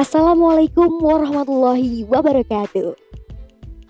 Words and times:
Assalamualaikum 0.00 0.96
warahmatullahi 1.04 2.08
wabarakatuh. 2.08 2.96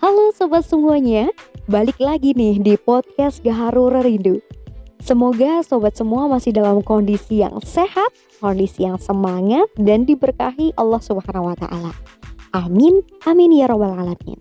Halo 0.03 0.35
sobat 0.35 0.67
semuanya, 0.67 1.31
balik 1.71 2.03
lagi 2.03 2.35
nih 2.35 2.59
di 2.59 2.75
podcast 2.75 3.39
Gaharu 3.39 3.87
Rindu. 3.87 4.43
Semoga 4.99 5.63
sobat 5.63 5.95
semua 5.95 6.27
masih 6.27 6.51
dalam 6.51 6.83
kondisi 6.83 7.39
yang 7.39 7.55
sehat, 7.63 8.11
kondisi 8.43 8.83
yang 8.83 8.99
semangat 8.99 9.71
dan 9.79 10.03
diberkahi 10.03 10.75
Allah 10.75 10.99
Subhanahu 10.99 11.47
wa 11.47 11.55
taala. 11.55 11.95
Amin, 12.51 13.07
amin 13.23 13.63
ya 13.63 13.71
robbal 13.71 13.95
alamin. 13.95 14.35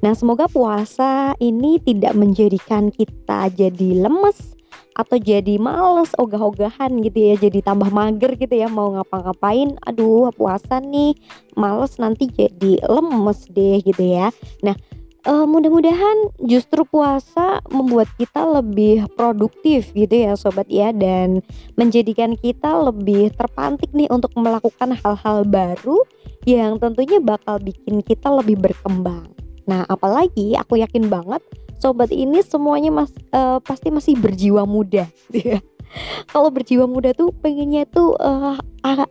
Nah, 0.00 0.16
semoga 0.16 0.48
puasa 0.48 1.36
ini 1.36 1.84
tidak 1.84 2.16
menjadikan 2.16 2.88
kita 2.88 3.52
jadi 3.52 4.08
lemes 4.08 4.53
atau 4.94 5.18
jadi 5.18 5.58
males 5.58 6.14
ogah-ogahan 6.16 6.94
gitu 7.02 7.18
ya 7.18 7.34
jadi 7.38 7.58
tambah 7.66 7.90
mager 7.90 8.38
gitu 8.38 8.54
ya 8.54 8.70
mau 8.70 8.94
ngapa-ngapain 8.94 9.74
aduh 9.82 10.30
puasa 10.30 10.78
nih 10.78 11.18
males 11.58 11.98
nanti 11.98 12.30
jadi 12.30 12.78
lemes 12.86 13.50
deh 13.50 13.82
gitu 13.82 14.02
ya 14.02 14.30
nah 14.62 14.78
uh, 15.26 15.46
mudah-mudahan 15.48 16.32
justru 16.44 16.84
puasa 16.86 17.60
membuat 17.72 18.08
kita 18.20 18.44
lebih 18.44 19.08
produktif 19.18 19.90
gitu 19.92 20.14
ya 20.14 20.38
sobat 20.38 20.68
ya 20.68 20.92
dan 20.94 21.42
menjadikan 21.74 22.36
kita 22.38 22.70
lebih 22.92 23.32
terpantik 23.34 23.90
nih 23.90 24.08
untuk 24.12 24.32
melakukan 24.36 24.94
hal-hal 24.94 25.42
baru 25.44 25.98
yang 26.44 26.76
tentunya 26.76 27.18
bakal 27.24 27.56
bikin 27.56 28.04
kita 28.04 28.28
lebih 28.28 28.60
berkembang. 28.60 29.32
Nah, 29.64 29.88
apalagi 29.88 30.52
aku 30.60 30.76
yakin 30.76 31.08
banget 31.08 31.40
sobat 31.84 32.08
ini 32.08 32.40
semuanya 32.40 32.88
mas 32.88 33.12
uh, 33.36 33.60
pasti 33.60 33.92
masih 33.92 34.16
berjiwa 34.16 34.64
muda. 34.64 35.04
Kalau 36.32 36.48
berjiwa 36.48 36.88
muda 36.88 37.12
tuh 37.12 37.28
pengennya 37.44 37.84
tuh 37.84 38.16
uh, 38.16 38.56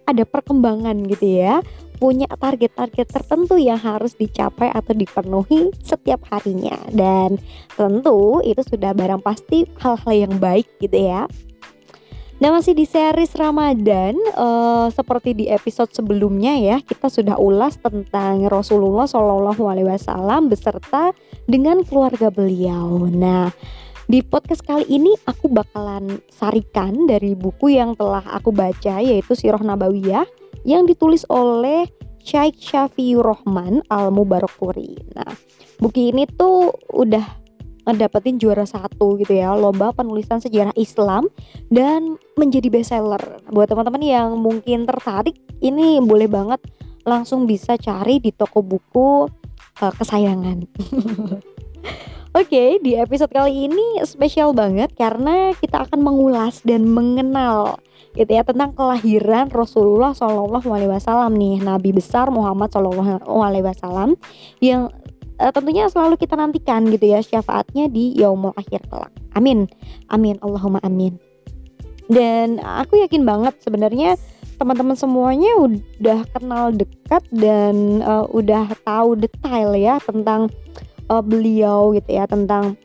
ada 0.10 0.24
perkembangan 0.26 1.06
gitu 1.06 1.38
ya. 1.38 1.62
Punya 2.02 2.28
target-target 2.28 3.08
tertentu 3.14 3.56
yang 3.62 3.80
harus 3.80 4.18
dicapai 4.18 4.74
atau 4.74 4.92
dipenuhi 4.92 5.72
setiap 5.86 6.26
harinya. 6.34 6.76
Dan 6.92 7.40
tentu 7.78 8.42
itu 8.44 8.60
sudah 8.66 8.92
barang 8.92 9.22
pasti 9.22 9.70
hal-hal 9.80 10.28
yang 10.28 10.34
baik 10.42 10.68
gitu 10.82 10.98
ya 10.98 11.30
Nah 12.42 12.50
masih 12.50 12.74
di 12.74 12.90
series 12.90 13.38
Ramadan 13.38 14.18
uh, 14.34 14.90
seperti 14.90 15.38
di 15.38 15.46
episode 15.54 15.94
sebelumnya 15.94 16.58
ya 16.58 16.78
kita 16.82 17.06
sudah 17.06 17.38
ulas 17.38 17.78
tentang 17.78 18.50
Rasulullah 18.50 19.06
Shallallahu 19.06 19.64
Alaihi 19.70 19.86
Wasallam 19.86 20.50
beserta 20.50 21.14
dengan 21.46 21.86
keluarga 21.86 22.34
beliau. 22.34 23.06
Nah 23.06 23.54
di 24.10 24.26
podcast 24.26 24.66
kali 24.66 24.84
ini 24.90 25.14
aku 25.30 25.46
bakalan 25.48 26.20
sarikan 26.34 27.06
dari 27.06 27.38
buku 27.38 27.78
yang 27.78 27.94
telah 27.94 28.26
aku 28.34 28.50
baca 28.50 28.98
yaitu 29.00 29.38
Sirah 29.38 29.62
Nabawiyah 29.62 30.26
yang 30.66 30.90
ditulis 30.90 31.24
oleh 31.30 31.86
Syekh 32.24 32.58
Syafiur 32.58 33.24
Rahman 33.30 33.86
Al 33.94 34.10
Mubarakpuri. 34.10 35.16
Nah 35.16 35.32
buku 35.78 36.10
ini 36.10 36.26
tuh 36.26 36.74
udah 36.90 37.43
ngedapetin 37.84 38.40
juara 38.40 38.64
satu 38.64 39.20
gitu 39.20 39.36
ya 39.36 39.52
lomba 39.56 39.92
penulisan 39.92 40.40
sejarah 40.40 40.74
Islam 40.80 41.28
dan 41.68 42.16
menjadi 42.40 42.72
bestseller. 42.72 43.44
Buat 43.52 43.72
teman-teman 43.72 44.04
yang 44.04 44.30
mungkin 44.40 44.88
tertarik 44.88 45.36
ini 45.60 46.00
boleh 46.00 46.28
banget 46.28 46.64
langsung 47.04 47.44
bisa 47.44 47.76
cari 47.76 48.24
di 48.24 48.32
toko 48.32 48.64
buku 48.64 49.28
uh, 49.84 49.94
kesayangan. 49.94 50.64
Oke, 52.34 52.50
okay, 52.50 52.70
di 52.82 52.98
episode 52.98 53.30
kali 53.30 53.70
ini 53.70 54.02
spesial 54.10 54.58
banget 54.58 54.90
karena 54.98 55.54
kita 55.54 55.86
akan 55.86 56.02
mengulas 56.02 56.66
dan 56.66 56.82
mengenal 56.90 57.78
gitu 58.14 58.30
ya 58.30 58.46
tentang 58.46 58.74
kelahiran 58.74 59.50
Rasulullah 59.50 60.14
Shallallahu 60.14 60.70
Alaihi 60.70 60.90
Wasallam 60.90 61.34
nih 61.34 61.62
Nabi 61.62 61.94
besar 61.94 62.30
Muhammad 62.30 62.70
Shallallahu 62.70 63.42
Alaihi 63.42 63.66
Wasallam 63.66 64.18
yang 64.62 64.94
uh, 65.44 65.52
tentunya 65.52 65.92
selalu 65.92 66.16
kita 66.16 66.40
nantikan 66.40 66.88
gitu 66.88 67.12
ya 67.12 67.20
syafaatnya 67.20 67.92
di 67.92 68.16
yaumul 68.16 68.56
akhir 68.56 68.88
kelak. 68.88 69.12
Amin. 69.36 69.68
Amin. 70.08 70.40
Allahumma 70.40 70.80
amin. 70.88 71.20
Dan 72.08 72.64
aku 72.64 73.04
yakin 73.04 73.28
banget 73.28 73.60
sebenarnya 73.64 74.16
teman-teman 74.56 74.96
semuanya 74.96 75.52
udah 75.60 76.24
kenal 76.32 76.72
dekat 76.72 77.24
dan 77.36 78.00
uh, 78.00 78.24
udah 78.32 78.72
tahu 78.88 79.20
detail 79.20 79.76
ya 79.76 80.00
tentang 80.00 80.48
uh, 81.12 81.24
beliau 81.24 81.92
gitu 81.92 82.16
ya 82.16 82.24
tentang 82.30 82.80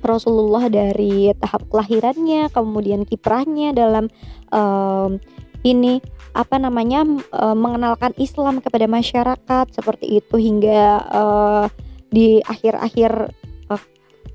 Rasulullah 0.00 0.66
dari 0.72 1.28
tahap 1.36 1.68
kelahirannya 1.68 2.48
kemudian 2.50 3.04
kiprahnya 3.04 3.76
dalam 3.76 4.08
uh, 4.48 5.12
ini 5.60 6.00
apa 6.32 6.56
namanya 6.56 7.04
uh, 7.36 7.52
mengenalkan 7.52 8.16
Islam 8.16 8.64
kepada 8.64 8.88
masyarakat 8.88 9.66
seperti 9.76 10.24
itu 10.24 10.40
hingga 10.40 11.04
uh, 11.10 11.66
di 12.10 12.42
akhir-akhir 12.42 13.30
uh, 13.70 13.84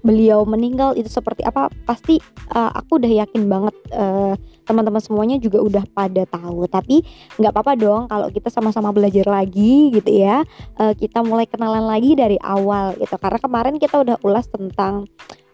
beliau 0.01 0.45
meninggal 0.47 0.93
itu 0.95 1.09
seperti 1.09 1.45
apa 1.45 1.69
pasti 1.83 2.17
uh, 2.55 2.71
aku 2.73 2.97
udah 3.01 3.11
yakin 3.25 3.49
banget 3.49 3.75
uh, 3.93 4.33
teman-teman 4.65 5.01
semuanya 5.01 5.37
juga 5.37 5.61
udah 5.61 5.83
pada 5.93 6.25
tahu. 6.25 6.65
Tapi 6.65 7.05
nggak 7.37 7.51
apa-apa 7.53 7.73
dong 7.77 8.01
kalau 8.09 8.27
kita 8.33 8.49
sama-sama 8.49 8.89
belajar 8.89 9.29
lagi 9.29 9.93
gitu 9.93 10.09
ya 10.09 10.41
uh, 10.81 10.93
kita 10.97 11.21
mulai 11.21 11.45
kenalan 11.45 11.85
lagi 11.85 12.17
dari 12.17 12.39
awal 12.41 12.97
gitu. 12.97 13.15
Karena 13.19 13.39
kemarin 13.41 13.75
kita 13.77 14.01
udah 14.01 14.17
ulas 14.25 14.49
tentang 14.49 15.05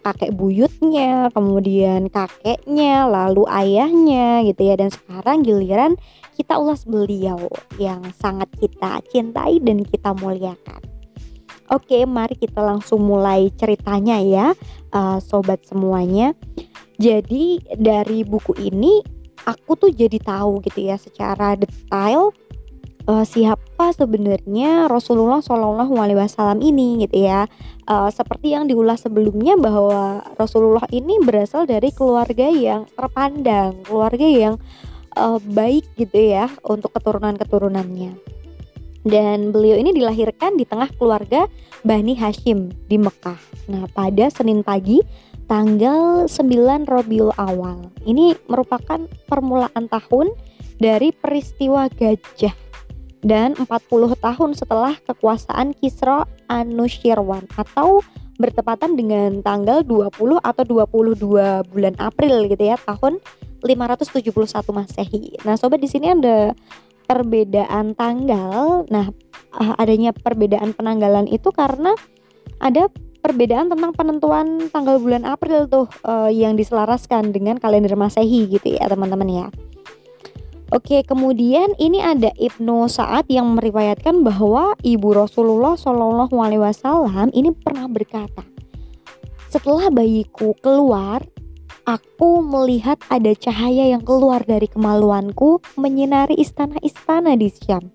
kakek 0.02 0.34
buyutnya, 0.34 1.30
kemudian 1.30 2.10
kakeknya, 2.10 3.06
lalu 3.06 3.46
ayahnya 3.48 4.42
gitu 4.50 4.62
ya. 4.66 4.76
Dan 4.76 4.90
sekarang 4.90 5.46
giliran 5.46 5.94
kita 6.36 6.58
ulas 6.58 6.84
beliau 6.90 7.48
yang 7.78 8.02
sangat 8.18 8.50
kita 8.58 9.00
cintai 9.14 9.62
dan 9.62 9.86
kita 9.86 10.12
muliakan. 10.18 10.91
Oke, 11.72 12.04
mari 12.04 12.36
kita 12.36 12.60
langsung 12.60 13.00
mulai 13.00 13.48
ceritanya 13.56 14.20
ya, 14.20 14.52
uh, 14.92 15.24
sobat 15.24 15.64
semuanya. 15.64 16.36
Jadi 17.00 17.64
dari 17.80 18.28
buku 18.28 18.60
ini 18.60 19.00
aku 19.48 19.80
tuh 19.80 19.90
jadi 19.96 20.20
tahu 20.20 20.60
gitu 20.68 20.92
ya 20.92 21.00
secara 21.00 21.56
detail 21.56 22.36
uh, 23.08 23.24
siapa 23.24 23.96
sebenarnya 23.96 24.92
Rasulullah 24.92 25.40
Wasallam 25.40 26.60
ini 26.60 27.08
gitu 27.08 27.24
ya. 27.24 27.48
Uh, 27.88 28.12
seperti 28.12 28.52
yang 28.52 28.68
diulas 28.68 29.08
sebelumnya 29.08 29.56
bahwa 29.56 30.28
Rasulullah 30.36 30.84
ini 30.92 31.24
berasal 31.24 31.64
dari 31.72 31.96
keluarga 31.96 32.52
yang 32.52 32.84
terpandang, 33.00 33.80
keluarga 33.88 34.28
yang 34.28 34.60
uh, 35.16 35.40
baik 35.40 35.88
gitu 35.96 36.20
ya 36.20 36.52
untuk 36.68 36.92
keturunan-keturunannya 37.00 38.41
dan 39.02 39.50
beliau 39.50 39.78
ini 39.78 39.94
dilahirkan 39.94 40.58
di 40.58 40.66
tengah 40.66 40.90
keluarga 40.98 41.50
Bani 41.82 42.14
Hashim 42.14 42.70
di 42.86 42.98
Mekah. 43.02 43.40
Nah, 43.70 43.90
pada 43.90 44.30
Senin 44.30 44.62
pagi 44.62 45.02
tanggal 45.50 46.30
9 46.30 46.88
Robiul 46.88 47.34
Awal. 47.36 47.92
Ini 48.06 48.38
merupakan 48.48 49.04
permulaan 49.28 49.90
tahun 49.90 50.32
dari 50.80 51.12
peristiwa 51.12 51.90
gajah 51.92 52.56
dan 53.22 53.54
40 53.54 53.68
tahun 54.18 54.52
setelah 54.58 54.98
kekuasaan 55.06 55.78
Kisra 55.78 56.26
Anushirwan 56.50 57.46
atau 57.54 58.02
bertepatan 58.42 58.98
dengan 58.98 59.46
tanggal 59.46 59.86
20 59.86 60.42
atau 60.42 60.64
22 60.66 61.70
bulan 61.70 61.96
April 62.02 62.50
gitu 62.50 62.64
ya 62.74 62.78
tahun 62.82 63.22
571 63.62 64.34
Masehi. 64.74 65.38
Nah, 65.46 65.54
sobat 65.54 65.78
di 65.78 65.86
sini 65.86 66.10
ada 66.10 66.58
perbedaan 67.12 67.92
tanggal. 67.92 68.88
Nah, 68.88 69.12
ah, 69.52 69.76
adanya 69.76 70.16
perbedaan 70.16 70.72
penanggalan 70.72 71.28
itu 71.28 71.52
karena 71.52 71.92
ada 72.64 72.88
perbedaan 73.20 73.68
tentang 73.68 73.92
penentuan 73.92 74.72
tanggal 74.72 74.98
bulan 74.98 75.28
April 75.28 75.68
tuh 75.68 75.86
uh, 76.08 76.32
yang 76.32 76.58
diselaraskan 76.58 77.36
dengan 77.36 77.60
kalender 77.60 77.94
Masehi 78.00 78.48
gitu 78.48 78.80
ya, 78.80 78.88
teman-teman 78.88 79.30
ya. 79.30 79.48
Oke, 80.72 81.04
kemudian 81.04 81.76
ini 81.84 82.00
ada 82.00 82.32
Ibnu 82.32 82.88
Sa'ad 82.88 83.28
yang 83.28 83.60
meriwayatkan 83.60 84.24
bahwa 84.24 84.72
ibu 84.80 85.12
Rasulullah 85.12 85.76
Shallallahu 85.76 86.32
Alaihi 86.40 86.64
Wasallam 86.64 87.28
ini 87.36 87.52
pernah 87.52 87.92
berkata, 87.92 88.48
setelah 89.52 89.92
bayiku 89.92 90.56
keluar, 90.64 91.28
Aku 91.90 92.46
melihat 92.46 93.02
ada 93.10 93.34
cahaya 93.34 93.90
yang 93.90 94.06
keluar 94.06 94.46
dari 94.46 94.70
kemaluanku 94.70 95.66
menyinari 95.82 96.38
istana-istana 96.38 97.34
di 97.34 97.50
Syam. 97.50 97.90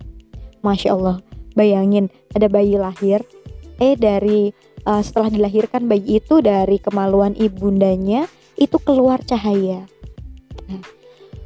Masya 0.59 0.91
Allah, 0.91 1.23
bayangin 1.55 2.11
ada 2.35 2.51
bayi 2.51 2.75
lahir, 2.75 3.23
eh 3.79 3.95
dari 3.95 4.51
uh, 4.83 4.99
setelah 4.99 5.31
dilahirkan 5.31 5.87
bayi 5.87 6.19
itu 6.19 6.43
dari 6.43 6.83
kemaluan 6.83 7.31
ibundanya 7.39 8.27
itu 8.59 8.75
keluar 8.83 9.23
cahaya. 9.23 9.87
Nah, 10.67 10.83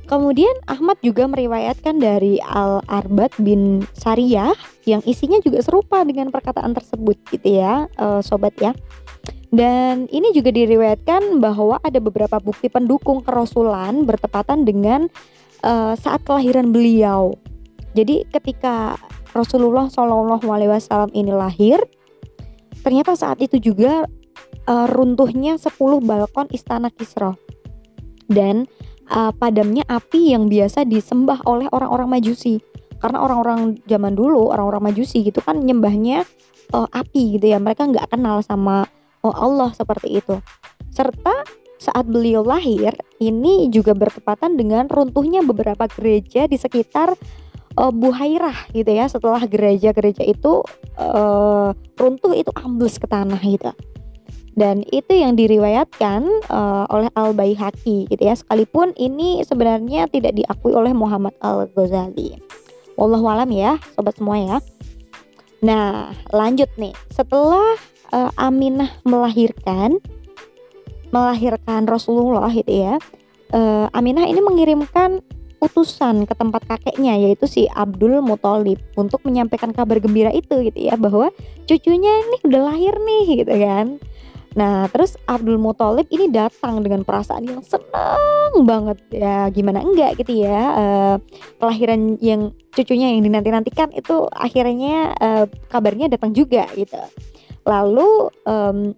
kemudian 0.09 0.55
Ahmad 0.65 0.97
juga 1.05 1.29
meriwayatkan 1.29 2.01
dari 2.01 2.41
Al 2.41 2.81
Arbat 2.89 3.37
bin 3.37 3.85
Sariyah 3.93 4.57
yang 4.89 5.05
isinya 5.05 5.37
juga 5.45 5.61
serupa 5.61 6.01
dengan 6.01 6.33
perkataan 6.33 6.73
tersebut 6.73 7.21
gitu 7.29 7.61
ya, 7.61 7.85
uh, 8.01 8.25
sobat 8.25 8.57
ya. 8.57 8.73
Dan 9.51 10.07
ini 10.07 10.31
juga 10.31 10.47
diriwayatkan 10.55 11.43
bahwa 11.43 11.75
ada 11.83 11.99
beberapa 11.99 12.39
bukti 12.39 12.71
pendukung 12.71 13.19
kerasulan 13.19 14.07
bertepatan 14.07 14.63
dengan 14.63 15.11
uh, 15.67 15.91
saat 15.99 16.23
kelahiran 16.23 16.71
beliau. 16.71 17.35
Jadi 17.91 18.23
ketika 18.31 18.95
Rasulullah 19.35 19.91
Shallallahu 19.91 20.47
Alaihi 20.47 20.71
Wasallam 20.71 21.11
ini 21.11 21.35
lahir, 21.35 21.83
ternyata 22.79 23.19
saat 23.19 23.43
itu 23.43 23.59
juga 23.59 24.07
uh, 24.71 24.87
runtuhnya 24.87 25.59
10 25.59 25.75
balkon 25.99 26.47
istana 26.55 26.87
Kisra. 26.87 27.35
Dan 28.31 28.71
uh, 29.11 29.35
padamnya 29.35 29.83
api 29.91 30.31
yang 30.31 30.47
biasa 30.47 30.87
disembah 30.87 31.43
oleh 31.43 31.67
orang-orang 31.75 32.07
Majusi. 32.07 32.63
Karena 33.03 33.19
orang-orang 33.19 33.83
zaman 33.83 34.15
dulu 34.15 34.47
orang-orang 34.55 34.95
Majusi 34.95 35.27
gitu 35.27 35.43
kan 35.43 35.59
nyembahnya 35.59 36.23
uh, 36.71 36.87
api 36.87 37.35
gitu 37.35 37.51
ya. 37.51 37.59
Mereka 37.59 37.91
nggak 37.91 38.15
kenal 38.15 38.39
sama 38.39 38.87
Allah 39.29 39.69
seperti 39.77 40.17
itu. 40.17 40.41
Serta 40.89 41.45
saat 41.77 42.05
beliau 42.09 42.41
lahir 42.41 42.93
ini 43.21 43.69
juga 43.69 43.93
bertepatan 43.93 44.57
dengan 44.57 44.89
runtuhnya 44.89 45.41
beberapa 45.45 45.89
gereja 45.89 46.45
di 46.45 46.57
sekitar 46.57 47.13
uh, 47.77 47.93
Buhairah 47.93 48.73
gitu 48.73 48.89
ya. 48.89 49.05
Setelah 49.05 49.45
gereja-gereja 49.45 50.25
itu 50.25 50.65
uh, 50.97 51.69
runtuh 51.97 52.33
itu 52.33 52.49
ambles 52.57 52.97
ke 52.97 53.05
tanah 53.09 53.41
gitu. 53.41 53.73
Dan 54.51 54.83
itu 54.91 55.15
yang 55.15 55.39
diriwayatkan 55.39 56.27
uh, 56.51 56.85
oleh 56.91 57.07
Al 57.15 57.31
Baihaqi 57.31 58.11
gitu 58.11 58.21
ya. 58.21 58.35
Sekalipun 58.35 58.91
ini 58.99 59.41
sebenarnya 59.47 60.11
tidak 60.11 60.35
diakui 60.35 60.75
oleh 60.75 60.91
Muhammad 60.91 61.33
Al 61.39 61.71
Ghazali. 61.71 62.35
Wallahu 62.99 63.25
alam 63.31 63.49
ya 63.49 63.79
sobat 63.95 64.19
semua 64.19 64.37
ya. 64.37 64.57
Nah 65.63 66.11
lanjut 66.29 66.67
nih. 66.75 66.91
Setelah 67.09 67.79
uh, 68.13 68.31
Aminah 68.37 68.91
melahirkan 69.03 69.99
melahirkan 71.11 71.87
Rasulullah 71.89 72.51
gitu 72.51 72.71
ya 72.71 72.95
uh, 73.51 73.87
Aminah 73.91 74.27
ini 74.27 74.39
mengirimkan 74.39 75.19
utusan 75.61 76.25
ke 76.25 76.33
tempat 76.33 76.65
kakeknya 76.65 77.21
yaitu 77.21 77.45
si 77.45 77.69
Abdul 77.69 78.17
Muthalib 78.25 78.81
untuk 78.97 79.21
menyampaikan 79.21 79.69
kabar 79.69 80.01
gembira 80.01 80.33
itu 80.33 80.57
gitu 80.65 80.79
ya 80.79 80.97
bahwa 80.97 81.29
cucunya 81.69 82.09
ini 82.25 82.37
udah 82.49 82.61
lahir 82.73 82.97
nih 82.97 83.45
gitu 83.45 83.53
kan 83.61 84.01
Nah, 84.51 84.91
terus 84.91 85.15
Abdul 85.31 85.55
Muthalib 85.55 86.11
ini 86.11 86.27
datang 86.27 86.83
dengan 86.83 87.07
perasaan 87.07 87.47
yang 87.47 87.63
senang 87.63 88.67
banget 88.67 88.99
ya, 89.07 89.47
gimana 89.47 89.79
enggak 89.79 90.19
gitu 90.19 90.43
ya. 90.43 90.59
Uh, 90.75 91.15
kelahiran 91.55 92.19
yang 92.19 92.51
cucunya 92.75 93.15
yang 93.15 93.23
dinanti-nantikan 93.23 93.95
itu 93.95 94.27
akhirnya 94.35 95.15
uh, 95.23 95.45
kabarnya 95.71 96.11
datang 96.11 96.35
juga 96.35 96.67
gitu. 96.75 96.99
Lalu 97.65 98.29
um, 98.47 98.93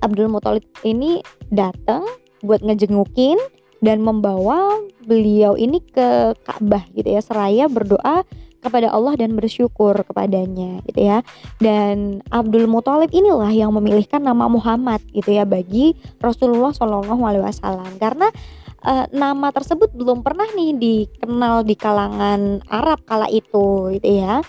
Abdul 0.00 0.28
Muthalib 0.28 0.66
ini 0.84 1.24
datang 1.48 2.04
buat 2.44 2.60
ngejengukin 2.60 3.40
dan 3.84 4.00
membawa 4.00 4.80
beliau 5.04 5.56
ini 5.56 5.80
ke 5.80 6.32
Ka'bah 6.44 6.84
gitu 6.96 7.08
ya, 7.08 7.20
seraya 7.20 7.68
berdoa 7.68 8.24
kepada 8.64 8.88
Allah 8.88 9.12
dan 9.20 9.36
bersyukur 9.36 9.92
kepadanya 10.08 10.80
gitu 10.88 11.04
ya. 11.04 11.20
Dan 11.60 12.24
Abdul 12.32 12.64
Muthalib 12.64 13.12
inilah 13.12 13.52
yang 13.52 13.76
memilihkan 13.76 14.24
nama 14.24 14.48
Muhammad 14.48 15.04
gitu 15.12 15.36
ya 15.36 15.44
bagi 15.44 15.92
Rasulullah 16.24 16.72
Shallallahu 16.72 17.20
alaihi 17.28 17.44
wasallam 17.44 17.92
karena 18.00 18.32
uh, 18.80 19.04
nama 19.12 19.52
tersebut 19.52 19.92
belum 19.92 20.24
pernah 20.24 20.48
nih 20.56 20.80
dikenal 20.80 21.68
di 21.68 21.76
kalangan 21.76 22.64
Arab 22.72 23.04
kala 23.04 23.28
itu 23.28 23.92
gitu 24.00 24.08
ya. 24.24 24.40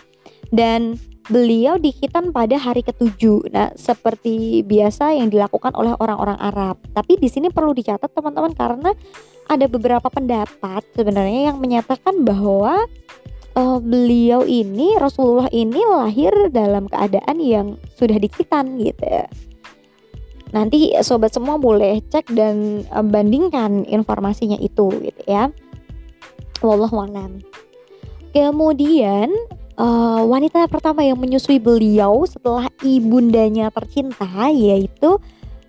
Dan 0.56 0.96
beliau 1.30 1.82
dihitan 1.82 2.30
pada 2.30 2.58
hari 2.58 2.86
ketujuh. 2.86 3.50
Nah, 3.50 3.74
seperti 3.74 4.62
biasa 4.62 5.18
yang 5.18 5.34
dilakukan 5.34 5.74
oleh 5.74 5.98
orang-orang 5.98 6.38
Arab. 6.38 6.78
Tapi 6.94 7.18
di 7.18 7.30
sini 7.32 7.50
perlu 7.50 7.74
dicatat 7.74 8.14
teman-teman 8.14 8.54
karena 8.54 8.92
ada 9.46 9.66
beberapa 9.70 10.10
pendapat 10.10 10.86
sebenarnya 10.94 11.54
yang 11.54 11.58
menyatakan 11.62 12.26
bahwa 12.26 12.86
uh, 13.56 13.80
beliau 13.80 14.44
ini 14.46 14.94
Rasulullah 15.00 15.50
ini 15.50 15.82
lahir 15.82 16.34
dalam 16.52 16.86
keadaan 16.92 17.38
yang 17.40 17.68
sudah 17.96 18.20
dikitan 18.20 18.78
gitu 18.78 19.26
nanti 20.54 20.96
sobat 21.04 21.36
semua 21.36 21.60
boleh 21.60 22.00
cek 22.08 22.32
dan 22.32 22.86
uh, 22.94 23.04
bandingkan 23.04 23.84
informasinya 23.88 24.56
itu 24.62 24.88
gitu 25.04 25.22
ya 25.28 25.52
wallahualam 26.64 27.44
kemudian 28.32 29.32
uh, 29.80 30.22
wanita 30.26 30.68
pertama 30.68 31.04
yang 31.04 31.20
menyusui 31.20 31.60
beliau 31.60 32.24
setelah 32.28 32.68
ibundanya 32.84 33.72
tercinta 33.72 34.28
yaitu 34.52 35.20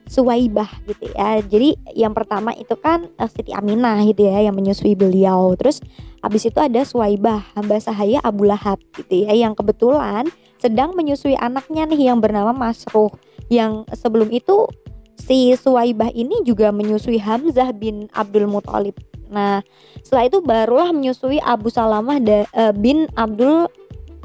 Suwaibah 0.06 0.70
gitu 0.86 1.10
ya. 1.18 1.42
Jadi 1.42 1.74
yang 1.98 2.14
pertama 2.14 2.54
itu 2.54 2.78
kan 2.78 3.10
uh, 3.18 3.26
Siti 3.26 3.50
Aminah 3.50 3.98
gitu 4.06 4.22
ya 4.30 4.46
yang 4.46 4.54
menyusui 4.54 4.94
beliau. 4.94 5.50
Terus 5.58 5.82
habis 6.22 6.46
itu 6.46 6.58
ada 6.62 6.86
Suwaibah 6.86 7.42
hamba 7.58 7.82
sahaya 7.82 8.22
Abu 8.22 8.46
Lahab 8.46 8.78
gitu 8.94 9.26
ya 9.26 9.34
yang 9.34 9.58
kebetulan 9.58 10.30
sedang 10.62 10.94
menyusui 10.94 11.34
anaknya 11.34 11.90
nih 11.90 12.14
yang 12.14 12.22
bernama 12.22 12.54
Masruh. 12.54 13.10
Yang 13.50 13.86
sebelum 13.98 14.30
itu 14.30 14.70
si 15.18 15.58
Suwaibah 15.58 16.14
ini 16.14 16.38
juga 16.46 16.70
menyusui 16.70 17.18
Hamzah 17.18 17.74
bin 17.74 18.06
Abdul 18.14 18.46
Muthalib. 18.46 18.94
Nah, 19.26 19.58
setelah 20.06 20.30
itu 20.30 20.38
barulah 20.38 20.94
menyusui 20.94 21.42
Abu 21.42 21.66
Salamah 21.66 22.22
uh, 22.22 22.70
bin 22.78 23.10
Abdul 23.18 23.66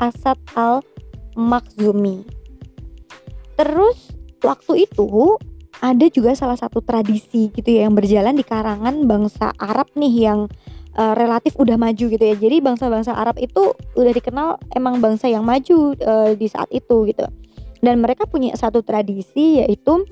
Asad 0.01 0.42
al 0.57 0.81
Makhzumi. 1.38 2.25
Terus 3.56 4.12
waktu 4.42 4.89
itu 4.89 5.38
ada 5.81 6.06
juga 6.09 6.33
salah 6.33 6.57
satu 6.57 6.81
tradisi 6.81 7.53
gitu 7.53 7.69
ya 7.69 7.86
yang 7.86 7.94
berjalan 7.94 8.33
di 8.33 8.45
karangan 8.45 9.06
bangsa 9.06 9.53
Arab 9.57 9.89
nih 9.94 10.13
yang 10.30 10.39
uh, 10.98 11.13
relatif 11.13 11.56
udah 11.57 11.77
maju 11.77 12.06
gitu 12.09 12.21
ya. 12.21 12.36
Jadi 12.38 12.57
bangsa-bangsa 12.62 13.13
Arab 13.15 13.38
itu 13.38 13.74
udah 13.98 14.13
dikenal 14.13 14.57
emang 14.74 14.98
bangsa 15.00 15.30
yang 15.30 15.45
maju 15.45 15.94
uh, 16.01 16.33
di 16.33 16.48
saat 16.50 16.69
itu 16.74 17.06
gitu. 17.09 17.25
Dan 17.81 17.98
mereka 18.01 18.30
punya 18.30 18.53
satu 18.53 18.86
tradisi 18.86 19.62
yaitu 19.62 20.06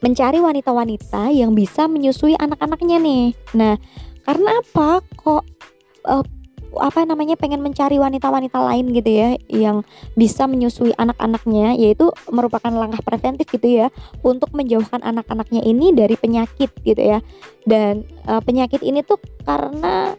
mencari 0.00 0.40
wanita-wanita 0.40 1.32
yang 1.32 1.56
bisa 1.56 1.88
menyusui 1.88 2.36
anak-anaknya 2.36 3.00
nih. 3.00 3.24
Nah, 3.56 3.76
karena 4.24 4.60
apa 4.60 5.00
kok 5.16 5.44
uh, 6.08 6.24
apa 6.80 7.06
namanya 7.06 7.38
pengen 7.38 7.60
mencari 7.60 7.96
wanita-wanita 7.98 8.58
lain 8.58 8.90
gitu 8.94 9.10
ya 9.10 9.28
yang 9.50 9.82
bisa 10.18 10.46
menyusui 10.48 10.94
anak-anaknya 10.94 11.78
yaitu 11.78 12.10
merupakan 12.30 12.70
langkah 12.70 13.02
preventif 13.02 13.50
gitu 13.50 13.84
ya 13.84 13.88
untuk 14.22 14.50
menjauhkan 14.54 15.02
anak-anaknya 15.02 15.62
ini 15.62 15.94
dari 15.94 16.14
penyakit 16.18 16.70
gitu 16.82 17.02
ya. 17.02 17.18
Dan 17.64 18.04
uh, 18.28 18.42
penyakit 18.44 18.84
ini 18.84 19.00
tuh 19.00 19.18
karena 19.44 20.18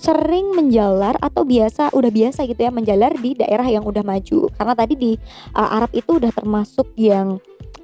sering 0.00 0.56
menjalar 0.56 1.20
atau 1.20 1.44
biasa 1.44 1.92
udah 1.92 2.08
biasa 2.08 2.48
gitu 2.48 2.56
ya 2.56 2.72
menjalar 2.72 3.12
di 3.20 3.36
daerah 3.36 3.68
yang 3.68 3.84
udah 3.84 4.00
maju. 4.00 4.48
Karena 4.56 4.72
tadi 4.72 4.94
di 4.96 5.12
uh, 5.52 5.76
Arab 5.76 5.92
itu 5.92 6.16
udah 6.16 6.32
termasuk 6.32 6.88
yang 6.96 7.36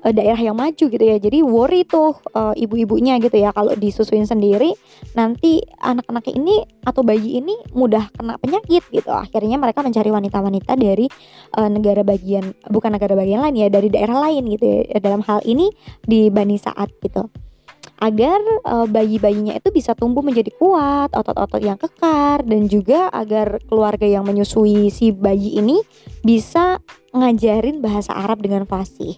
uh, 0.06 0.14
daerah 0.14 0.38
yang 0.38 0.54
maju 0.54 0.84
gitu 0.86 1.02
ya. 1.02 1.18
Jadi 1.18 1.42
worry 1.42 1.82
tuh 1.82 2.14
uh, 2.38 2.54
ibu-ibunya 2.54 3.18
gitu 3.18 3.34
ya. 3.34 3.50
Kalau 3.50 3.74
disusuin 3.74 4.22
sendiri 4.22 4.70
nanti 5.18 5.58
anak-anak 5.82 6.30
ini 6.30 6.62
atau 6.86 7.02
bayi 7.02 7.42
ini 7.42 7.58
mudah 7.74 8.14
kena 8.14 8.38
penyakit 8.38 8.86
gitu. 8.94 9.10
Akhirnya 9.10 9.58
mereka 9.58 9.82
mencari 9.82 10.14
wanita-wanita 10.14 10.78
dari 10.78 11.10
uh, 11.58 11.66
negara 11.66 12.06
bagian 12.06 12.54
bukan 12.70 12.94
negara 12.94 13.18
bagian 13.18 13.42
lain 13.42 13.58
ya 13.58 13.66
dari 13.66 13.90
daerah 13.90 14.30
lain 14.30 14.46
gitu 14.54 14.64
ya. 14.64 15.02
Dalam 15.02 15.26
hal 15.26 15.42
ini 15.42 15.66
di 16.06 16.30
Bani 16.30 16.54
Saat 16.54 16.94
gitu. 17.02 17.26
Agar 17.96 18.36
uh, 18.68 18.84
bayi-bayinya 18.84 19.56
itu 19.56 19.72
bisa 19.72 19.96
tumbuh 19.96 20.20
menjadi 20.20 20.52
kuat, 20.60 21.16
otot-otot 21.16 21.64
yang 21.64 21.80
kekar 21.80 22.44
dan 22.44 22.68
juga 22.68 23.08
agar 23.08 23.56
keluarga 23.64 24.04
yang 24.04 24.20
menyusui 24.28 24.92
si 24.92 25.16
bayi 25.16 25.56
ini 25.56 25.80
bisa 26.20 26.76
ngajarin 27.16 27.80
bahasa 27.80 28.12
Arab 28.12 28.44
dengan 28.44 28.68
fasih. 28.68 29.16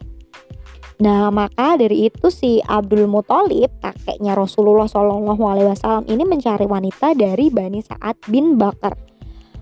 Nah, 0.99 1.31
maka 1.31 1.79
dari 1.79 2.11
itu 2.11 2.27
si 2.27 2.59
Abdul 2.67 3.07
Muthalib, 3.07 3.71
kakeknya 3.79 4.35
Rasulullah 4.35 4.91
Shallallahu 4.91 5.43
alaihi 5.47 5.71
wasallam 5.71 6.03
ini 6.11 6.27
mencari 6.27 6.67
wanita 6.67 7.15
dari 7.15 7.47
Bani 7.55 7.79
Sa'ad 7.79 8.19
bin 8.27 8.59
Bakar 8.59 8.99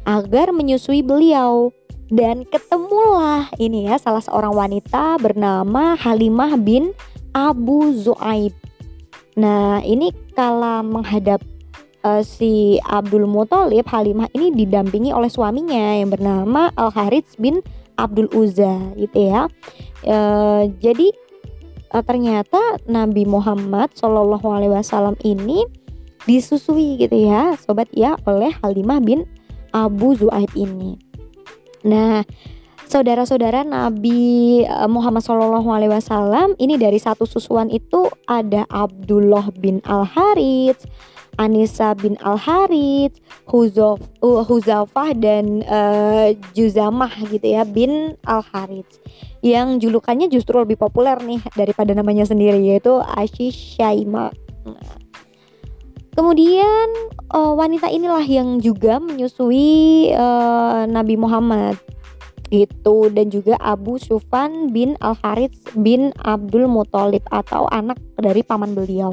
agar 0.09 0.57
menyusui 0.57 1.05
beliau. 1.05 1.77
Dan 2.07 2.47
ketemulah 2.47 3.51
ini 3.59 3.91
ya 3.91 3.99
salah 3.99 4.23
seorang 4.23 4.55
wanita 4.55 5.19
bernama 5.19 5.99
Halimah 5.99 6.55
bin 6.57 6.95
Abu 7.35 7.93
Zuaib. 7.93 8.55
Nah, 9.37 9.85
ini 9.85 10.15
kala 10.33 10.81
menghadap 10.87 11.45
uh, 12.07 12.23
si 12.23 12.79
Abdul 12.87 13.27
Muthalib, 13.29 13.85
Halimah 13.91 14.31
ini 14.33 14.55
didampingi 14.55 15.11
oleh 15.13 15.29
suaminya 15.29 15.99
yang 15.99 16.15
bernama 16.15 16.71
Al 16.79 16.95
Harits 16.95 17.35
bin 17.37 17.61
Abdul 17.99 18.31
Uzza 18.33 18.95
gitu 18.95 19.19
ya. 19.29 19.51
Uh, 20.07 20.71
jadi 20.79 21.11
uh, 21.97 22.05
ternyata 22.05 22.61
Nabi 22.85 23.25
Muhammad 23.25 23.97
Shallallahu 23.97 24.45
Alaihi 24.45 24.77
Wasallam 24.77 25.17
ini 25.25 25.65
disusui 26.29 27.01
gitu 27.01 27.17
ya 27.17 27.57
sobat 27.57 27.89
ya 27.97 28.21
oleh 28.29 28.53
Halimah 28.61 29.01
bin 29.01 29.25
Abu 29.73 30.13
Zuaib 30.13 30.53
ini. 30.53 31.01
Nah 31.87 32.27
saudara-saudara 32.87 33.63
Nabi 33.63 34.63
eh, 34.63 34.91
Muhammad 34.91 35.23
Shallallahu 35.23 35.69
Alaihi 35.71 35.93
Wasallam 35.95 36.59
ini 36.59 36.77
dari 36.77 36.99
satu 37.01 37.25
susuan 37.25 37.71
itu 37.71 38.11
ada 38.27 38.67
Abdullah 38.69 39.49
bin 39.57 39.81
Al 39.87 40.05
Harits, 40.05 40.85
Anissa 41.37 41.93
bin 41.97 42.17
Al 42.25 42.41
Harits, 42.41 43.21
Huzaf, 43.49 44.01
uh, 44.25 44.43
Huzafah 44.45 45.13
dan 45.17 45.61
uh, 45.69 46.33
Juzamah 46.57 47.13
gitu 47.29 47.47
ya 47.47 47.63
bin 47.69 48.17
Al 48.25 48.41
Harits 48.41 48.99
yang 49.45 49.79
julukannya 49.79 50.27
justru 50.27 50.59
lebih 50.59 50.81
populer 50.81 51.15
nih 51.23 51.39
daripada 51.55 51.95
namanya 51.95 52.27
sendiri 52.27 52.59
yaitu 52.67 52.99
Ashish 53.15 53.79
Shaima. 53.79 54.35
Kemudian 56.17 56.89
uh, 57.31 57.53
wanita 57.53 57.93
inilah 57.93 58.25
yang 58.25 58.57
juga 58.59 58.97
menyusui 58.97 60.11
uh, 60.17 60.89
Nabi 60.89 61.15
Muhammad 61.21 61.77
gitu 62.49 63.11
dan 63.13 63.29
juga 63.29 63.59
Abu 63.61 64.01
Sufan 64.01 64.71
bin 64.73 64.97
Al 65.05 65.19
Harits 65.21 65.61
bin 65.77 66.15
Abdul 66.25 66.71
Muthalib 66.71 67.23
atau 67.29 67.69
anak 67.69 68.01
dari 68.17 68.41
paman 68.41 68.73
beliau. 68.73 69.13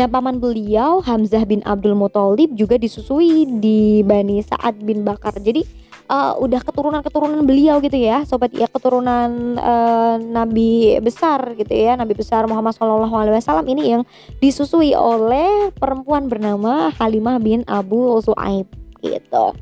Nah, 0.00 0.08
paman 0.08 0.40
beliau 0.40 1.04
Hamzah 1.04 1.44
bin 1.44 1.60
Abdul 1.60 1.92
Muthalib 1.92 2.56
juga 2.56 2.80
disusui 2.80 3.44
di 3.60 4.00
Bani 4.00 4.40
Sa'ad 4.40 4.80
bin 4.80 5.04
Bakar. 5.04 5.36
Jadi 5.36 5.60
uh, 6.08 6.40
udah 6.40 6.64
keturunan-keturunan 6.64 7.44
beliau 7.44 7.84
gitu 7.84 8.00
ya, 8.00 8.24
sobat 8.24 8.48
ya 8.56 8.64
keturunan 8.64 9.60
uh, 9.60 10.16
nabi 10.16 10.96
besar 11.04 11.52
gitu 11.52 11.76
ya, 11.76 12.00
nabi 12.00 12.16
besar 12.16 12.48
Muhammad 12.48 12.80
wasallam 12.80 13.68
ini 13.68 13.92
yang 13.92 14.08
disusui 14.40 14.96
oleh 14.96 15.68
perempuan 15.76 16.32
bernama 16.32 16.88
Halimah 16.96 17.36
bin 17.36 17.60
Abu 17.68 18.24
Suaib 18.24 18.72
gitu. 19.04 19.52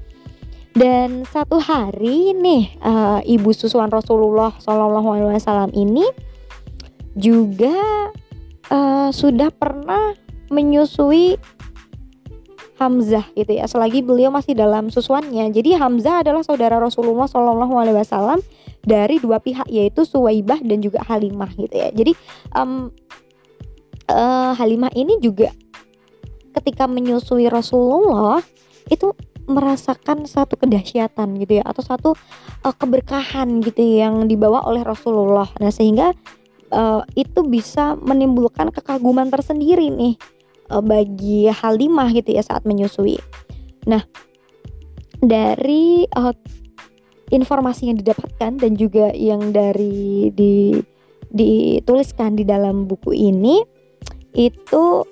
Dan 0.70 1.26
satu 1.26 1.58
hari 1.58 2.30
nih 2.38 2.78
uh, 2.78 3.18
ibu 3.26 3.50
susuan 3.50 3.90
Rasulullah 3.90 4.54
Shallallahu 4.62 5.18
alaihi 5.18 5.42
wasallam 5.42 5.74
ini 5.74 6.06
juga 7.18 7.74
uh, 8.70 9.10
sudah 9.10 9.50
pernah 9.50 10.14
menyusui 10.48 11.36
Hamzah 12.78 13.26
gitu 13.34 13.58
ya. 13.58 13.66
Selagi 13.66 14.06
beliau 14.06 14.30
masih 14.30 14.54
dalam 14.54 14.88
susuannya. 14.88 15.50
Jadi 15.50 15.74
Hamzah 15.74 16.22
adalah 16.22 16.46
saudara 16.46 16.78
Rasulullah 16.78 17.26
Shallallahu 17.26 17.74
Alaihi 17.74 17.98
Wasallam 17.98 18.38
dari 18.86 19.18
dua 19.18 19.42
pihak 19.42 19.66
yaitu 19.66 20.06
Suwaibah 20.06 20.62
dan 20.62 20.78
juga 20.78 21.02
Halimah 21.02 21.50
gitu 21.58 21.74
ya. 21.74 21.90
Jadi 21.90 22.14
um, 22.54 22.94
uh, 24.06 24.54
Halimah 24.54 24.94
ini 24.94 25.18
juga 25.18 25.50
ketika 26.54 26.86
menyusui 26.86 27.50
Rasulullah 27.50 28.38
itu 28.88 29.10
merasakan 29.48 30.28
satu 30.28 30.60
kedahsyatan 30.60 31.40
gitu 31.40 31.58
ya 31.58 31.64
atau 31.66 31.82
satu 31.82 32.10
uh, 32.62 32.74
keberkahan 32.76 33.58
gitu 33.64 33.80
yang 33.80 34.30
dibawa 34.30 34.62
oleh 34.70 34.86
Rasulullah. 34.86 35.50
Nah 35.58 35.74
sehingga 35.74 36.14
uh, 36.70 37.02
itu 37.18 37.42
bisa 37.42 37.98
menimbulkan 37.98 38.70
kekaguman 38.70 39.32
tersendiri 39.34 39.90
nih 39.90 40.37
uh, 40.70 40.84
bagi 40.84 41.48
Halimah 41.48 42.12
gitu 42.12 42.36
ya 42.36 42.42
saat 42.44 42.64
menyusui. 42.64 43.18
Nah, 43.88 44.04
dari 45.18 46.06
uh, 46.14 46.34
informasi 47.28 47.92
yang 47.92 47.98
didapatkan 48.00 48.52
dan 48.56 48.72
juga 48.76 49.12
yang 49.12 49.52
dari 49.52 50.32
di 50.32 50.76
dituliskan 51.28 52.40
di 52.40 52.44
dalam 52.48 52.88
buku 52.88 53.12
ini 53.12 53.60
itu 54.32 55.04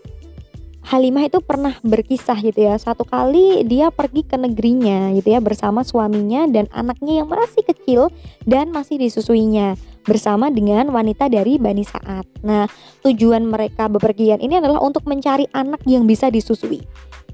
Halimah 0.87 1.27
itu 1.27 1.43
pernah 1.43 1.75
berkisah 1.83 2.39
gitu 2.47 2.63
ya 2.63 2.79
satu 2.79 3.03
kali 3.03 3.67
dia 3.67 3.91
pergi 3.91 4.23
ke 4.23 4.39
negerinya 4.39 5.11
gitu 5.19 5.35
ya 5.35 5.43
bersama 5.43 5.83
suaminya 5.83 6.47
dan 6.47 6.71
anaknya 6.71 7.21
yang 7.21 7.29
masih 7.29 7.67
kecil 7.67 8.07
dan 8.47 8.71
masih 8.71 8.95
disusuinya 9.03 9.75
bersama 10.07 10.49
dengan 10.49 10.89
wanita 10.95 11.27
dari 11.27 11.59
Bani 11.59 11.83
Sa'ad. 11.83 12.47
Nah, 12.47 12.65
tujuan 13.03 13.43
mereka 13.45 13.91
bepergian 13.91 14.39
ini 14.39 14.63
adalah 14.63 14.81
untuk 14.81 15.05
mencari 15.05 15.51
anak 15.53 15.83
yang 15.85 16.07
bisa 16.07 16.31
disusui. 16.31 16.81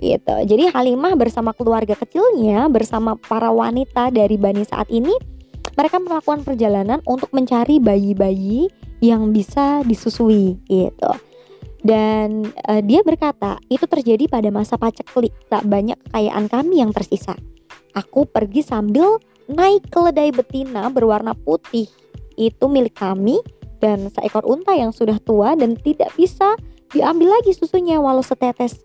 Gitu. 0.03 0.35
Jadi 0.49 0.73
Halimah 0.73 1.15
bersama 1.15 1.55
keluarga 1.55 1.95
kecilnya 1.95 2.67
bersama 2.67 3.15
para 3.15 3.55
wanita 3.55 4.11
dari 4.11 4.35
Bani 4.35 4.67
Sa'ad 4.67 4.91
ini 4.91 5.15
mereka 5.79 6.03
melakukan 6.03 6.43
perjalanan 6.43 6.99
untuk 7.07 7.31
mencari 7.31 7.79
bayi-bayi 7.79 8.67
yang 8.99 9.31
bisa 9.31 9.87
disusui 9.87 10.59
gitu. 10.67 11.13
Dan 11.83 12.47
uh, 12.71 12.79
dia 12.83 13.03
berkata, 13.03 13.59
itu 13.67 13.83
terjadi 13.91 14.31
pada 14.31 14.49
masa 14.55 14.79
paceklik, 14.79 15.35
tak 15.51 15.67
banyak 15.67 15.99
kekayaan 16.09 16.47
kami 16.47 16.79
yang 16.79 16.95
tersisa. 16.95 17.35
Aku 17.99 18.25
pergi 18.25 18.63
sambil 18.63 19.19
naik 19.51 19.91
keledai 19.91 20.31
betina 20.31 20.87
berwarna 20.89 21.35
putih 21.35 21.91
itu 22.37 22.65
milik 22.71 22.97
kami 22.97 23.41
dan 23.83 24.07
seekor 24.15 24.47
unta 24.47 24.73
yang 24.79 24.95
sudah 24.95 25.19
tua 25.19 25.59
dan 25.59 25.75
tidak 25.75 26.15
bisa 26.15 26.55
diambil 26.95 27.35
lagi 27.35 27.51
susunya 27.57 27.99
walau 27.99 28.23
setetes. 28.23 28.85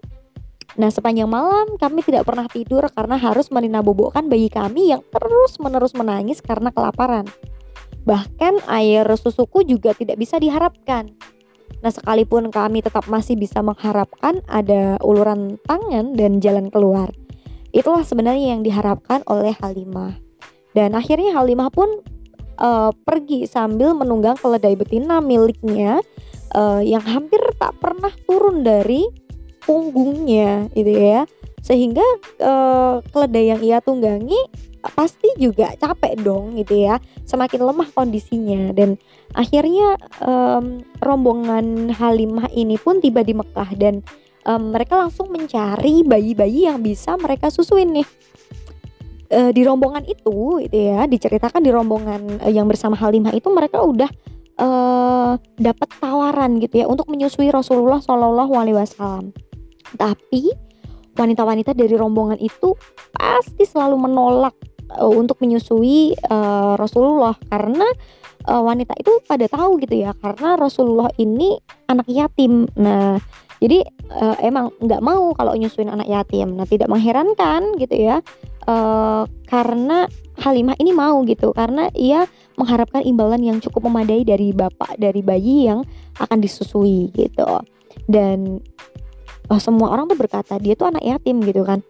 Nah 0.78 0.94
sepanjang 0.94 1.30
malam 1.30 1.74
kami 1.82 2.06
tidak 2.06 2.26
pernah 2.26 2.46
tidur 2.50 2.86
karena 2.94 3.18
harus 3.18 3.50
bobokkan 3.52 4.30
bayi 4.30 4.50
kami 4.50 4.94
yang 4.94 5.02
terus-menerus 5.10 5.98
menangis 5.98 6.42
karena 6.42 6.70
kelaparan. 6.70 7.26
Bahkan 8.06 8.64
air 8.72 9.06
susuku 9.18 9.66
juga 9.68 9.92
tidak 9.98 10.22
bisa 10.22 10.38
diharapkan. 10.38 11.12
Nah 11.82 11.92
sekalipun 11.92 12.50
kami 12.50 12.82
tetap 12.82 13.06
masih 13.10 13.38
bisa 13.38 13.62
mengharapkan 13.62 14.42
ada 14.50 14.98
uluran 15.02 15.62
tangan 15.66 16.14
dan 16.14 16.40
jalan 16.42 16.70
keluar. 16.70 17.10
Itulah 17.76 18.02
sebenarnya 18.02 18.58
yang 18.58 18.62
diharapkan 18.64 19.22
oleh 19.28 19.54
Halimah. 19.60 20.18
Dan 20.72 20.94
akhirnya 20.94 21.36
Halimah 21.36 21.74
pun 21.74 22.06
uh, 22.58 22.92
pergi 22.94 23.46
sambil 23.46 23.94
menunggang 23.94 24.38
keledai 24.38 24.76
betina 24.78 25.22
miliknya 25.22 26.02
uh, 26.54 26.82
yang 26.84 27.02
hampir 27.06 27.40
tak 27.58 27.78
pernah 27.82 28.12
turun 28.26 28.66
dari 28.66 29.08
punggungnya 29.64 30.70
gitu 30.74 30.92
ya. 30.92 31.24
Sehingga 31.62 32.06
uh, 32.40 33.04
keledai 33.12 33.46
yang 33.56 33.62
ia 33.62 33.80
tunggangi 33.84 34.38
pasti 34.96 35.28
juga 35.36 35.76
capek 35.76 36.16
dong 36.24 36.56
gitu 36.56 36.80
ya. 36.88 37.02
Semakin 37.28 37.60
lemah 37.68 37.90
kondisinya. 37.92 38.72
Dan 38.72 38.96
akhirnya 39.36 40.00
um, 40.24 40.80
rombongan 41.04 41.92
Halimah 41.92 42.48
ini 42.56 42.80
pun 42.80 43.04
tiba 43.04 43.20
di 43.26 43.36
Mekah. 43.36 43.76
Dan 43.76 44.00
um, 44.48 44.72
mereka 44.72 44.96
langsung 44.96 45.28
mencari 45.28 46.08
bayi-bayi 46.08 46.72
yang 46.72 46.80
bisa 46.80 47.20
mereka 47.20 47.52
susuin 47.52 47.92
nih 47.92 48.08
e, 49.28 49.40
di 49.52 49.62
rombongan 49.64 50.04
itu 50.08 50.64
itu 50.64 50.78
ya 50.78 51.06
diceritakan 51.06 51.62
di 51.62 51.72
rombongan 51.72 52.42
e, 52.44 52.48
yang 52.52 52.66
bersama 52.68 52.96
Halimah 52.96 53.36
itu 53.36 53.48
mereka 53.52 53.84
udah 53.84 54.10
e, 54.56 54.68
dapat 55.60 55.90
tawaran 56.00 56.60
gitu 56.64 56.84
ya 56.84 56.86
untuk 56.88 57.08
menyusui 57.12 57.52
Rasulullah 57.52 58.00
Shallallahu 58.00 58.54
Alaihi 58.56 58.78
Wasallam. 58.78 59.36
Tapi 59.96 60.52
wanita-wanita 61.18 61.74
dari 61.74 61.96
rombongan 61.96 62.38
itu 62.40 62.76
pasti 63.16 63.64
selalu 63.64 63.96
menolak 64.08 64.56
e, 64.92 65.04
untuk 65.04 65.40
menyusui 65.44 66.16
e, 66.16 66.38
Rasulullah. 66.76 67.36
Karena 67.48 67.88
e, 68.44 68.52
wanita 68.52 68.96
itu 69.00 69.12
pada 69.28 69.46
tahu 69.48 69.80
gitu 69.84 69.96
ya 70.08 70.16
karena 70.16 70.56
Rasulullah 70.56 71.12
ini 71.20 71.60
anak 71.88 72.08
yatim. 72.08 72.68
Nah 72.80 73.20
jadi 73.58 73.82
uh, 74.14 74.38
emang 74.46 74.70
nggak 74.78 75.02
mau 75.02 75.34
kalau 75.34 75.58
nyusuin 75.58 75.90
anak 75.90 76.06
yatim. 76.06 76.54
Nah 76.54 76.70
tidak 76.70 76.90
mengherankan 76.94 77.74
gitu 77.82 77.96
ya 77.98 78.22
uh, 78.70 79.26
karena 79.50 80.06
Halimah 80.38 80.78
ini 80.78 80.94
mau 80.94 81.26
gitu. 81.26 81.50
Karena 81.58 81.90
ia 81.98 82.30
mengharapkan 82.62 83.02
imbalan 83.02 83.42
yang 83.42 83.58
cukup 83.58 83.90
memadai 83.90 84.22
dari 84.22 84.54
bapak 84.54 85.02
dari 85.02 85.26
bayi 85.26 85.66
yang 85.66 85.82
akan 86.22 86.38
disusui 86.38 87.10
gitu. 87.18 87.66
Dan 88.06 88.62
uh, 89.50 89.62
semua 89.62 89.90
orang 89.90 90.06
tuh 90.06 90.20
berkata 90.22 90.62
dia 90.62 90.78
tuh 90.78 90.94
anak 90.94 91.02
yatim 91.02 91.42
gitu 91.42 91.66
kan. 91.66 91.82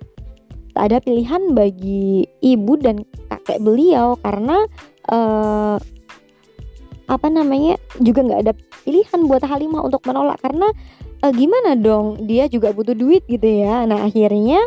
Tak 0.71 0.93
ada 0.93 0.97
pilihan 1.03 1.57
bagi 1.57 2.24
ibu 2.39 2.79
dan 2.79 3.03
kakek 3.27 3.59
beliau 3.59 4.15
karena 4.24 4.63
uh, 5.09 5.75
apa 7.07 7.27
namanya 7.31 7.79
juga 8.03 8.19
nggak 8.24 8.41
ada 8.45 8.53
pilihan 8.88 9.19
buat 9.27 9.43
Halimah 9.43 9.83
untuk 9.83 10.07
menolak. 10.07 10.39
Karena 10.39 10.71
uh, 11.24 11.33
gimana 11.33 11.77
dong? 11.77 12.25
Dia 12.25 12.50
juga 12.50 12.74
butuh 12.74 12.93
duit 12.93 13.25
gitu 13.25 13.45
ya. 13.45 13.86
Nah 13.86 14.05
akhirnya 14.05 14.62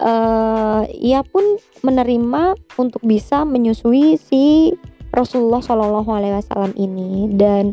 uh, 0.00 0.82
ia 0.92 1.24
pun 1.24 1.42
menerima 1.84 2.56
untuk 2.76 3.02
bisa 3.04 3.44
menyusui 3.44 4.20
si 4.20 4.74
Rasulullah 5.12 5.64
Shallallahu 5.64 6.10
Alaihi 6.12 6.36
Wasallam 6.36 6.72
ini. 6.76 7.32
Dan 7.32 7.72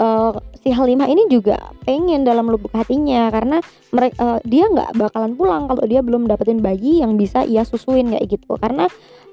uh, 0.00 0.32
si 0.58 0.72
Halimah 0.72 1.08
ini 1.08 1.28
juga 1.28 1.70
pengen 1.84 2.24
dalam 2.24 2.48
lubuk 2.48 2.72
hatinya 2.72 3.28
karena 3.28 3.60
mereka 3.92 4.16
uh, 4.20 4.40
dia 4.44 4.68
nggak 4.68 4.96
bakalan 4.96 5.32
pulang 5.36 5.62
kalau 5.68 5.84
dia 5.84 6.00
belum 6.00 6.26
dapetin 6.26 6.64
bayi 6.64 7.04
yang 7.04 7.20
bisa 7.20 7.44
ia 7.44 7.62
susuin 7.62 8.08
kayak 8.12 8.26
gitu. 8.38 8.56
Karena 8.56 8.88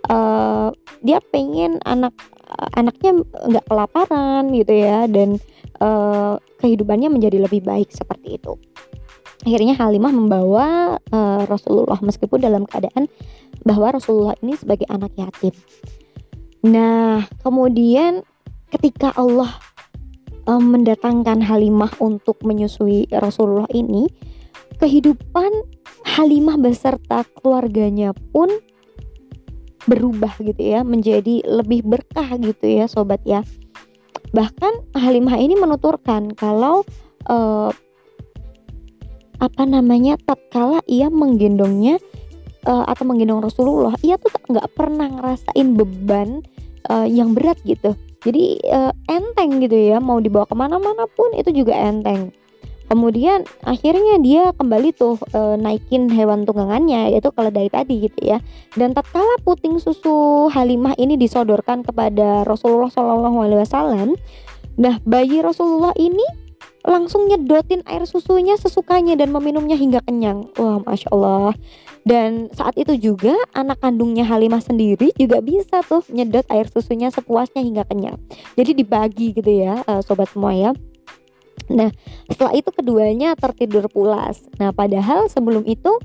uh, 0.09 0.69
dia 1.05 1.19
pengen 1.33 1.81
anak 1.85 2.13
anaknya 2.77 3.21
nggak 3.21 3.65
kelaparan 3.67 4.53
gitu 4.53 4.73
ya 4.73 5.09
dan 5.09 5.41
uh, 5.81 6.37
kehidupannya 6.61 7.09
menjadi 7.09 7.41
lebih 7.41 7.65
baik 7.65 7.89
seperti 7.91 8.37
itu 8.37 8.53
akhirnya 9.45 9.77
Halimah 9.77 10.13
membawa 10.13 10.97
uh, 11.13 11.41
Rasulullah 11.45 12.01
meskipun 12.01 12.41
dalam 12.41 12.65
keadaan 12.65 13.05
bahwa 13.65 13.93
Rasulullah 13.97 14.37
ini 14.41 14.57
sebagai 14.57 14.89
anak 14.89 15.13
yatim. 15.17 15.53
Nah, 16.65 17.25
kemudian 17.45 18.25
ketika 18.73 19.13
Allah 19.13 19.53
um, 20.49 20.73
mendatangkan 20.73 21.45
Halimah 21.45 21.93
untuk 22.01 22.41
menyusui 22.41 23.05
Rasulullah 23.13 23.69
ini, 23.73 24.09
kehidupan 24.81 25.51
Halimah 26.05 26.57
beserta 26.57 27.25
keluarganya 27.37 28.13
pun 28.33 28.49
berubah 29.85 30.33
gitu 30.41 30.61
ya 30.61 30.81
menjadi 30.81 31.45
lebih 31.45 31.85
berkah 31.85 32.37
gitu 32.37 32.65
ya 32.65 32.85
sobat 32.89 33.21
ya. 33.25 33.45
Bahkan 34.33 34.97
Halimah 34.97 35.37
ini 35.39 35.55
menuturkan 35.55 36.33
kalau 36.33 36.83
uh, 37.29 37.69
apa 39.39 39.63
namanya 39.67 40.15
tatkala 40.23 40.79
ia 40.87 41.11
menggendongnya 41.11 41.99
uh, 42.65 42.87
atau 42.87 43.03
menggendong 43.05 43.43
Rasulullah 43.43 43.93
ia 44.01 44.15
tuh 44.17 44.31
nggak 44.47 44.73
pernah 44.73 45.07
ngerasain 45.11 45.77
beban 45.77 46.41
uh, 46.89 47.07
yang 47.07 47.35
berat 47.37 47.59
gitu. 47.63 47.93
Jadi 48.25 48.57
uh, 48.73 48.89
enteng 49.05 49.61
gitu 49.61 49.77
ya 49.77 50.01
mau 50.01 50.17
dibawa 50.17 50.49
ke 50.49 50.55
mana-mana 50.57 51.05
pun 51.13 51.29
itu 51.37 51.53
juga 51.53 51.77
enteng 51.77 52.33
kemudian 52.87 53.43
akhirnya 53.65 54.21
dia 54.21 54.53
kembali 54.55 54.93
tuh 54.95 55.19
e, 55.33 55.59
naikin 55.59 56.07
hewan 56.09 56.45
tunggangannya 56.45 57.13
yaitu 57.13 57.29
keledai 57.33 57.69
tadi 57.69 58.09
gitu 58.09 58.19
ya. 58.21 58.37
Dan 58.73 58.93
tatkala 58.93 59.41
puting 59.43 59.77
susu 59.81 60.47
Halimah 60.49 60.97
ini 60.97 61.17
disodorkan 61.19 61.83
kepada 61.83 62.45
Rasulullah 62.45 62.89
Shallallahu 62.89 63.37
Alaihi 63.41 63.61
Wasallam 63.65 64.09
nah 64.75 64.99
bayi 65.07 65.39
Rasulullah 65.39 65.95
ini 65.95 66.23
langsung 66.85 67.25
nyedotin 67.25 67.81
air 67.89 68.05
susunya 68.05 68.53
sesukanya 68.61 69.17
dan 69.17 69.33
meminumnya 69.33 69.73
hingga 69.73 70.05
kenyang. 70.05 70.53
Wah 70.55 70.79
masya 70.85 71.09
Allah. 71.09 71.57
Dan 72.05 72.53
saat 72.53 72.77
itu 72.77 72.93
juga 73.01 73.33
anak 73.57 73.81
kandungnya 73.81 74.21
Halimah 74.29 74.61
sendiri 74.61 75.09
juga 75.17 75.41
bisa 75.41 75.81
tuh 75.81 76.05
nyedot 76.13 76.45
air 76.53 76.69
susunya 76.69 77.09
sepuasnya 77.09 77.65
hingga 77.65 77.83
kenyang. 77.89 78.21
Jadi 78.53 78.77
dibagi 78.77 79.33
gitu 79.33 79.49
ya 79.49 79.81
eh, 79.81 80.01
sobat 80.05 80.29
semua 80.29 80.53
ya 80.53 80.71
Nah, 81.71 81.89
setelah 82.29 82.53
itu 82.53 82.69
keduanya 82.69 83.33
tertidur 83.33 83.89
pulas. 83.89 84.45
Nah, 84.61 84.69
padahal 84.69 85.31
sebelum 85.31 85.65
itu 85.65 85.97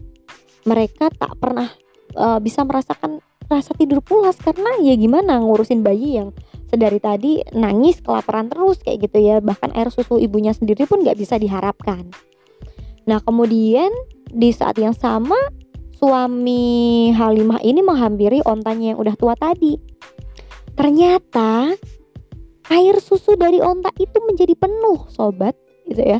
mereka 0.64 1.08
tak 1.12 1.36
pernah 1.40 1.68
uh, 2.16 2.40
bisa 2.40 2.64
merasakan 2.64 3.20
rasa 3.50 3.74
tidur 3.74 3.98
pulas 3.98 4.38
karena 4.38 4.78
ya 4.78 4.94
gimana 4.94 5.42
ngurusin 5.42 5.82
bayi 5.82 6.22
yang 6.22 6.30
sedari 6.70 7.02
tadi 7.02 7.42
nangis 7.50 7.98
kelaparan 7.98 8.46
terus 8.46 8.78
kayak 8.80 9.10
gitu 9.10 9.18
ya. 9.18 9.42
Bahkan 9.42 9.74
air 9.74 9.90
susu 9.90 10.22
ibunya 10.22 10.54
sendiri 10.54 10.86
pun 10.86 11.02
nggak 11.02 11.18
bisa 11.18 11.36
diharapkan. 11.36 12.06
Nah 13.10 13.18
kemudian 13.20 13.90
di 14.30 14.54
saat 14.54 14.78
yang 14.78 14.94
sama 14.94 15.36
suami 15.98 17.10
Halimah 17.12 17.60
ini 17.60 17.82
menghampiri 17.82 18.40
ontanya 18.46 18.94
yang 18.94 18.98
udah 19.02 19.14
tua 19.18 19.34
tadi. 19.34 19.76
Ternyata 20.78 21.74
air 22.70 22.96
susu 23.02 23.34
dari 23.34 23.58
onta 23.58 23.90
itu 23.98 24.18
menjadi 24.24 24.54
penuh 24.54 25.06
sobat 25.10 25.58
gitu 25.90 26.00
ya. 26.00 26.18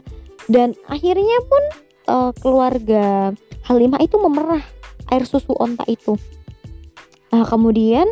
Dan 0.51 0.75
akhirnya 0.91 1.39
pun 1.47 1.63
uh, 2.11 2.31
keluarga 2.43 3.31
Halimah 3.71 4.03
itu 4.03 4.19
memerah 4.19 4.65
air 5.15 5.25
susu 5.25 5.55
onta 5.55 5.87
itu. 5.87 6.19
Nah, 7.31 7.47
kemudian 7.47 8.07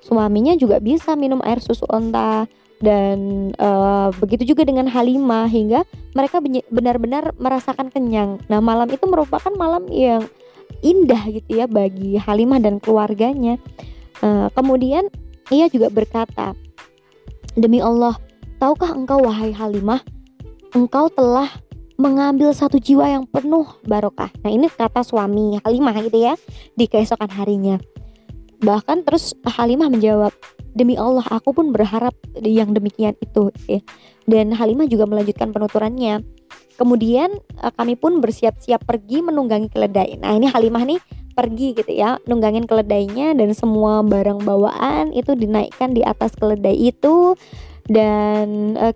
suaminya 0.00 0.56
juga 0.56 0.80
bisa 0.80 1.12
minum 1.14 1.44
air 1.44 1.60
susu 1.60 1.84
onta 1.92 2.48
dan 2.82 3.50
uh, 3.62 4.10
begitu 4.18 4.52
juga 4.52 4.66
dengan 4.66 4.90
Halimah 4.90 5.46
hingga 5.46 5.86
mereka 6.18 6.42
benar-benar 6.68 7.30
merasakan 7.38 7.94
kenyang. 7.94 8.42
Nah 8.50 8.58
malam 8.58 8.90
itu 8.90 9.06
merupakan 9.06 9.54
malam 9.54 9.86
yang 9.86 10.26
indah 10.82 11.30
gitu 11.30 11.62
ya 11.62 11.70
bagi 11.70 12.18
Halimah 12.18 12.58
dan 12.58 12.82
keluarganya. 12.82 13.56
Uh, 14.18 14.50
kemudian 14.58 15.06
ia 15.54 15.70
juga 15.70 15.94
berkata 15.94 16.58
Demi 17.52 17.84
Allah, 17.84 18.16
tahukah 18.56 18.96
engkau 18.96 19.20
wahai 19.28 19.52
Halimah, 19.52 20.00
engkau 20.72 21.12
telah 21.12 21.52
mengambil 22.00 22.50
satu 22.56 22.80
jiwa 22.80 23.04
yang 23.04 23.24
penuh 23.28 23.68
barokah. 23.84 24.32
Nah 24.40 24.50
ini 24.50 24.72
kata 24.72 25.04
suami 25.04 25.60
Halimah 25.60 25.94
gitu 26.00 26.18
ya 26.18 26.34
di 26.74 26.88
keesokan 26.88 27.28
harinya. 27.28 27.76
Bahkan 28.64 29.04
terus 29.04 29.36
Halimah 29.44 29.92
menjawab, 29.92 30.32
demi 30.72 30.96
Allah 30.96 31.26
aku 31.28 31.52
pun 31.52 31.76
berharap 31.76 32.16
yang 32.40 32.72
demikian 32.72 33.18
itu. 33.20 33.52
Ya. 33.68 33.84
Dan 34.24 34.54
Halimah 34.56 34.88
juga 34.88 35.04
melanjutkan 35.04 35.52
penuturannya. 35.52 36.24
Kemudian 36.76 37.30
eh, 37.60 37.72
kami 37.74 37.94
pun 37.94 38.18
bersiap-siap 38.18 38.84
pergi 38.84 39.24
menunggangi 39.24 39.68
keledai. 39.68 40.18
Nah 40.20 40.36
ini 40.36 40.48
Halimah 40.48 40.84
nih 40.84 41.00
pergi 41.32 41.72
gitu 41.72 41.88
ya 41.88 42.20
nunggangin 42.28 42.68
keledainya 42.68 43.32
dan 43.32 43.56
semua 43.56 44.04
barang 44.04 44.44
bawaan 44.44 45.16
itu 45.16 45.32
dinaikkan 45.32 45.96
di 45.96 46.04
atas 46.04 46.36
keledai 46.36 46.76
itu 46.92 47.34
dan 47.88 48.76
uh, 48.76 48.92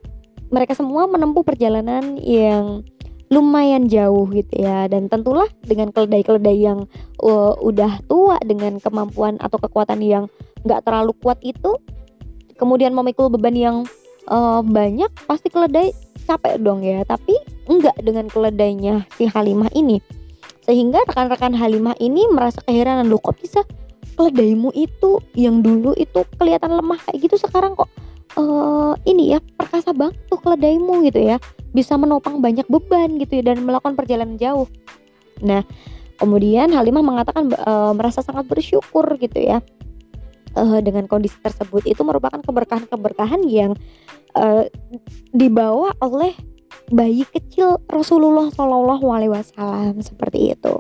mereka 0.53 0.77
semua 0.77 1.09
menempuh 1.11 1.43
perjalanan 1.43 2.21
yang 2.21 2.85
lumayan 3.27 3.91
jauh 3.91 4.31
gitu 4.31 4.63
ya 4.63 4.87
dan 4.87 5.11
tentulah 5.11 5.51
dengan 5.67 5.91
keledai-keledai 5.91 6.57
yang 6.63 6.87
uh, 7.25 7.59
udah 7.59 7.99
tua 8.07 8.39
dengan 8.47 8.79
kemampuan 8.79 9.35
atau 9.43 9.59
kekuatan 9.59 9.99
yang 9.99 10.31
nggak 10.63 10.87
terlalu 10.87 11.11
kuat 11.19 11.43
itu 11.43 11.75
kemudian 12.55 12.95
memikul 12.95 13.27
beban 13.27 13.57
yang 13.59 13.77
uh, 14.31 14.63
banyak 14.63 15.11
pasti 15.27 15.51
keledai 15.51 15.91
capek 16.27 16.59
dong 16.59 16.83
ya 16.83 17.07
tapi 17.07 17.39
enggak 17.71 17.95
dengan 18.03 18.27
keledainya 18.27 19.07
si 19.15 19.31
Halimah 19.31 19.71
ini. 19.73 20.03
Sehingga 20.67 21.07
rekan-rekan 21.07 21.55
Halimah 21.55 21.95
ini 22.03 22.27
merasa 22.27 22.59
keheranan 22.67 23.07
loh 23.07 23.23
kok 23.23 23.39
bisa 23.39 23.63
keledaimu 24.19 24.75
itu 24.75 25.23
yang 25.39 25.63
dulu 25.63 25.95
itu 25.95 26.27
kelihatan 26.41 26.75
lemah 26.75 26.99
kayak 27.07 27.29
gitu 27.29 27.37
sekarang 27.37 27.77
kok 27.77 27.87
uh, 28.37 28.95
ini 29.05 29.37
ya 29.37 29.39
perkasa 29.41 29.93
banget 29.93 30.17
tuh 30.29 30.41
keledaimu 30.41 31.05
gitu 31.09 31.21
ya. 31.23 31.37
Bisa 31.73 31.97
menopang 32.01 32.41
banyak 32.41 32.65
beban 32.69 33.21
gitu 33.21 33.41
ya 33.41 33.53
dan 33.53 33.65
melakukan 33.65 33.97
perjalanan 33.97 34.37
jauh. 34.41 34.69
Nah 35.45 35.65
kemudian 36.17 36.73
Halimah 36.73 37.05
mengatakan 37.05 37.53
uh, 37.53 37.93
merasa 37.93 38.25
sangat 38.25 38.49
bersyukur 38.49 39.05
gitu 39.21 39.41
ya. 39.41 39.61
Uh, 40.57 40.81
dengan 40.81 41.05
kondisi 41.05 41.37
tersebut 41.45 41.85
itu 41.85 42.01
merupakan 42.01 42.41
keberkahan-keberkahan 42.41 43.45
yang 43.45 43.77
uh, 44.37 44.65
dibawa 45.33 45.97
oleh 46.05 46.37
bayi 46.93 47.27
kecil 47.27 47.83
Rasulullah 47.91 48.53
Shallallahu 48.53 49.07
Alaihi 49.11 49.33
Wasallam 49.33 49.99
seperti 50.05 50.55
itu. 50.55 50.79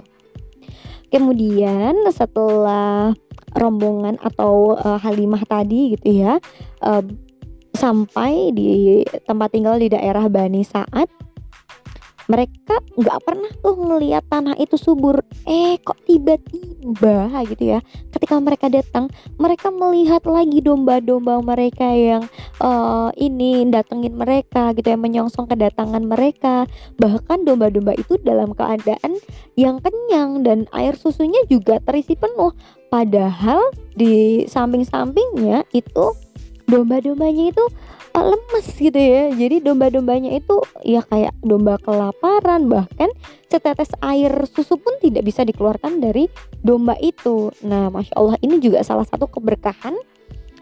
Kemudian 1.11 2.07
setelah 2.12 3.14
rombongan 3.57 4.21
atau 4.21 4.77
uh, 4.77 5.01
Halimah 5.01 5.42
tadi 5.49 5.97
gitu 5.97 6.27
ya 6.27 6.37
uh, 6.85 7.03
sampai 7.73 8.53
di 8.53 9.05
tempat 9.25 9.53
tinggal 9.53 9.81
di 9.81 9.88
daerah 9.88 10.29
Bani 10.29 10.61
Saat 10.64 11.09
mereka 12.27 12.83
nggak 12.99 13.19
pernah 13.23 13.51
tuh 13.62 13.75
ngelihat 13.79 14.27
tanah 14.27 14.55
itu 14.59 14.75
subur. 14.79 15.23
Eh 15.47 15.79
kok 15.83 15.99
tiba-tiba 16.07 17.31
gitu 17.47 17.65
ya. 17.77 17.79
Ketika 18.11 18.39
mereka 18.43 18.67
datang 18.71 19.11
mereka 19.39 19.71
melihat 19.71 20.23
lagi 20.27 20.59
domba-domba 20.62 21.39
mereka 21.43 21.87
yang 21.87 22.27
uh, 22.59 23.11
ini 23.15 23.67
datengin 23.71 24.19
mereka 24.19 24.75
gitu 24.75 24.91
ya 24.91 24.99
menyongsong 24.99 25.47
kedatangan 25.47 26.03
mereka. 26.03 26.67
Bahkan 26.99 27.47
domba-domba 27.47 27.95
itu 27.95 28.19
dalam 28.23 28.53
keadaan 28.55 29.19
yang 29.55 29.79
kenyang 29.79 30.43
dan 30.43 30.67
air 30.75 30.99
susunya 30.99 31.41
juga 31.47 31.79
terisi 31.83 32.19
penuh. 32.19 32.51
Padahal 32.91 33.61
di 33.95 34.47
samping-sampingnya 34.47 35.67
itu 35.75 36.07
domba-dombanya 36.67 37.55
itu 37.55 37.65
lemes 38.23 38.67
gitu 38.77 38.97
ya 38.97 39.33
jadi 39.35 39.61
domba-dombanya 39.61 40.37
itu 40.37 40.63
ya 40.85 41.05
kayak 41.05 41.37
domba 41.45 41.77
kelaparan 41.83 42.69
bahkan 42.71 43.13
setetes 43.51 43.93
air 44.01 44.33
susu 44.49 44.81
pun 44.81 44.97
tidak 45.01 45.27
bisa 45.27 45.45
dikeluarkan 45.45 46.01
dari 46.01 46.29
domba 46.65 46.97
itu 47.01 47.53
nah 47.65 47.93
masya 47.93 48.15
Allah 48.17 48.37
ini 48.41 48.61
juga 48.61 48.81
salah 48.85 49.05
satu 49.05 49.29
keberkahan 49.29 49.97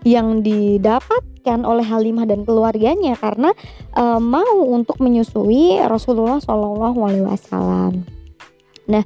yang 0.05 0.45
didapatkan 0.45 1.65
oleh 1.65 1.83
Halimah 1.83 2.29
dan 2.29 2.45
keluarganya 2.45 3.17
karena 3.17 3.57
uh, 3.97 4.21
mau 4.21 4.69
untuk 4.69 5.01
menyusui 5.01 5.81
Rasulullah 5.81 6.39
Shallallahu 6.45 6.99
Alaihi 7.01 7.25
Wasallam. 7.25 8.05
Nah, 8.85 9.05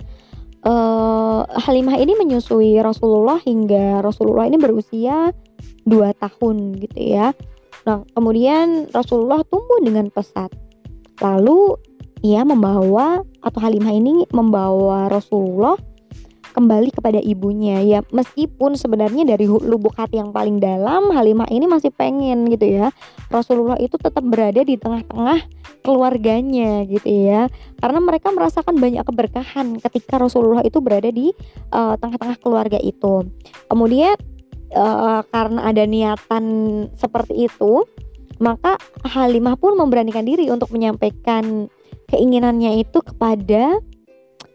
uh, 0.67 1.47
Halimah 1.47 2.03
ini 2.03 2.19
menyusui 2.19 2.75
Rasulullah 2.83 3.39
hingga 3.39 4.03
Rasulullah 4.03 4.51
ini 4.51 4.59
berusia 4.59 5.31
2 5.87 6.19
tahun 6.19 6.57
gitu 6.83 6.99
ya. 6.99 7.31
Nah, 7.89 8.05
kemudian 8.13 8.85
Rasulullah 8.93 9.41
tumbuh 9.49 9.81
dengan 9.81 10.13
pesat. 10.13 10.53
Lalu 11.25 11.81
ia 12.21 12.45
membawa 12.45 13.25
atau 13.41 13.59
Halimah 13.65 13.97
ini 13.97 14.29
membawa 14.29 15.09
Rasulullah 15.09 15.81
kembali 16.53 16.93
kepada 16.93 17.17
ibunya. 17.17 17.81
Ya 17.81 18.05
meskipun 18.13 18.77
sebenarnya 18.77 19.25
dari 19.25 19.49
lubuk 19.49 19.97
hati 19.97 20.21
yang 20.21 20.37
paling 20.37 20.61
dalam 20.61 21.09
Halimah 21.17 21.49
ini 21.49 21.65
masih 21.65 21.89
pengen 21.89 22.45
gitu 22.53 22.69
ya. 22.69 22.93
Rasulullah 23.33 23.81
itu 23.81 23.97
tetap 23.97 24.21
berada 24.21 24.61
di 24.61 24.77
tengah-tengah 24.77 25.49
keluarganya 25.81 26.85
gitu 26.85 27.09
ya. 27.09 27.49
Karena 27.81 28.05
mereka 28.05 28.29
merasakan 28.37 28.77
banyak 28.77 29.01
keberkahan 29.01 29.81
ketika 29.81 30.21
Rasulullah 30.21 30.61
itu 30.61 30.77
berada 30.85 31.09
di 31.09 31.33
eh, 31.73 31.95
tengah-tengah 31.97 32.37
keluarga 32.37 32.77
itu. 32.85 33.25
Kemudian 33.65 34.13
uh, 34.73 35.23
karena 35.29 35.69
ada 35.69 35.85
niatan 35.85 36.45
seperti 36.97 37.49
itu, 37.49 37.85
maka 38.39 38.79
Halimah 39.07 39.59
pun 39.59 39.75
memberanikan 39.75 40.25
diri 40.25 40.49
untuk 40.49 40.71
menyampaikan 40.71 41.69
keinginannya 42.09 42.81
itu 42.83 43.03
kepada 43.03 43.83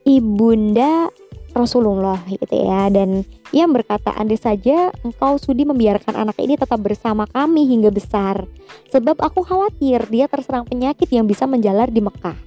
ibunda 0.08 1.10
Rasulullah 1.54 2.18
gitu 2.26 2.50
ya. 2.50 2.90
Dan 2.90 3.22
ia 3.54 3.70
berkata 3.70 4.10
andai 4.18 4.42
saja 4.42 4.90
engkau 5.06 5.38
sudi 5.38 5.64
membiarkan 5.64 6.18
anak 6.18 6.42
ini 6.42 6.58
tetap 6.58 6.82
bersama 6.82 7.30
kami 7.30 7.70
hingga 7.70 7.94
besar 7.94 8.50
sebab 8.90 9.22
aku 9.22 9.46
khawatir 9.46 10.02
dia 10.10 10.26
terserang 10.26 10.66
penyakit 10.66 11.06
yang 11.14 11.30
bisa 11.30 11.46
menjalar 11.46 11.94
di 11.94 12.02
Mekah. 12.02 12.38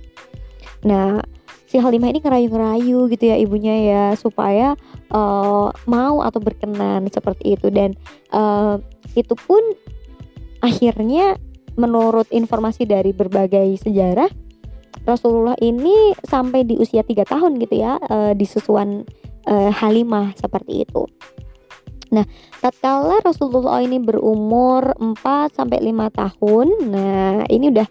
Nah 0.83 1.23
si 1.77 1.85
Halimah 1.85 2.09
ini 2.09 2.25
ngerayu-ngerayu 2.25 3.13
gitu 3.13 3.25
ya 3.29 3.37
ibunya 3.37 3.77
ya 3.85 4.05
supaya 4.17 4.81
uh, 5.13 5.69
mau 5.85 6.25
atau 6.25 6.41
berkenan 6.41 7.05
seperti 7.13 7.53
itu 7.53 7.69
dan 7.69 7.93
uh, 8.33 8.81
itu 9.13 9.37
pun 9.37 9.61
akhirnya 10.65 11.37
menurut 11.77 12.25
informasi 12.33 12.89
dari 12.89 13.13
berbagai 13.13 13.77
sejarah 13.85 14.33
Rasulullah 15.05 15.53
ini 15.61 16.17
sampai 16.25 16.65
di 16.65 16.81
usia 16.81 17.05
tiga 17.05 17.29
tahun 17.29 17.61
gitu 17.61 17.77
ya 17.77 18.01
uh, 18.09 18.33
di 18.33 18.49
susuan 18.49 19.05
uh, 19.45 19.69
Halimah 19.69 20.33
seperti 20.33 20.89
itu. 20.89 21.05
Nah, 22.09 22.25
tatkala 22.65 23.21
Rasulullah 23.21 23.85
ini 23.85 24.01
berumur 24.01 24.97
4 24.97 25.53
sampai 25.53 25.85
5 25.85 26.07
tahun, 26.15 26.67
nah 26.89 27.43
ini 27.51 27.75
udah 27.75 27.89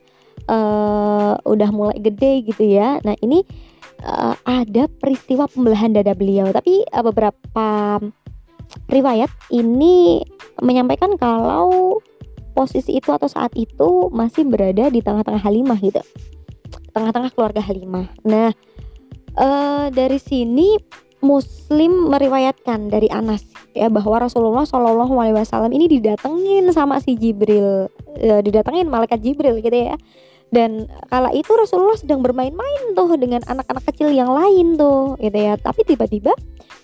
uh, 0.50 1.34
udah 1.44 1.70
mulai 1.76 2.00
gede 2.00 2.48
gitu 2.48 2.64
ya. 2.64 2.98
Nah, 3.04 3.14
ini 3.22 3.44
uh, 4.06 4.38
ada 4.46 4.88
peristiwa 5.02 5.50
pembelahan 5.50 5.92
dada 5.92 6.14
beliau, 6.14 6.54
tapi 6.54 6.86
uh, 6.94 7.04
beberapa 7.04 8.00
riwayat 8.90 9.30
ini 9.52 10.22
menyampaikan 10.62 11.18
kalau 11.18 12.00
posisi 12.56 12.96
itu 12.96 13.12
atau 13.12 13.28
saat 13.28 13.52
itu 13.58 14.08
masih 14.16 14.48
berada 14.48 14.88
di 14.88 15.04
tengah-tengah 15.04 15.44
Halimah 15.44 15.80
gitu 15.84 16.00
tengah-tengah 16.96 17.32
keluarga 17.36 17.60
Halimah. 17.60 18.08
Nah, 18.24 18.56
uh, 19.36 19.92
dari 19.92 20.16
sini 20.16 20.80
Muslim 21.20 22.08
meriwayatkan 22.08 22.88
dari 22.88 23.12
Anas 23.12 23.44
ya 23.76 23.92
bahwa 23.92 24.24
Rasulullah 24.24 24.64
Shallallahu 24.64 25.12
Alaihi 25.20 25.36
Wasallam 25.36 25.76
ini 25.76 25.92
didatengin 25.92 26.72
sama 26.72 27.04
si 27.04 27.20
Jibril, 27.20 27.92
didatengin 28.16 28.88
malaikat 28.88 29.20
Jibril 29.20 29.60
gitu 29.60 29.92
ya. 29.92 30.00
Dan 30.54 30.88
kala 31.10 31.34
itu 31.36 31.52
Rasulullah 31.52 31.98
sedang 31.98 32.22
bermain-main 32.24 32.94
tuh 32.96 33.18
dengan 33.18 33.44
anak-anak 33.44 33.84
kecil 33.92 34.14
yang 34.14 34.32
lain 34.32 34.80
tuh 34.80 35.18
gitu 35.20 35.36
ya. 35.36 35.58
Tapi 35.60 35.84
tiba-tiba 35.84 36.32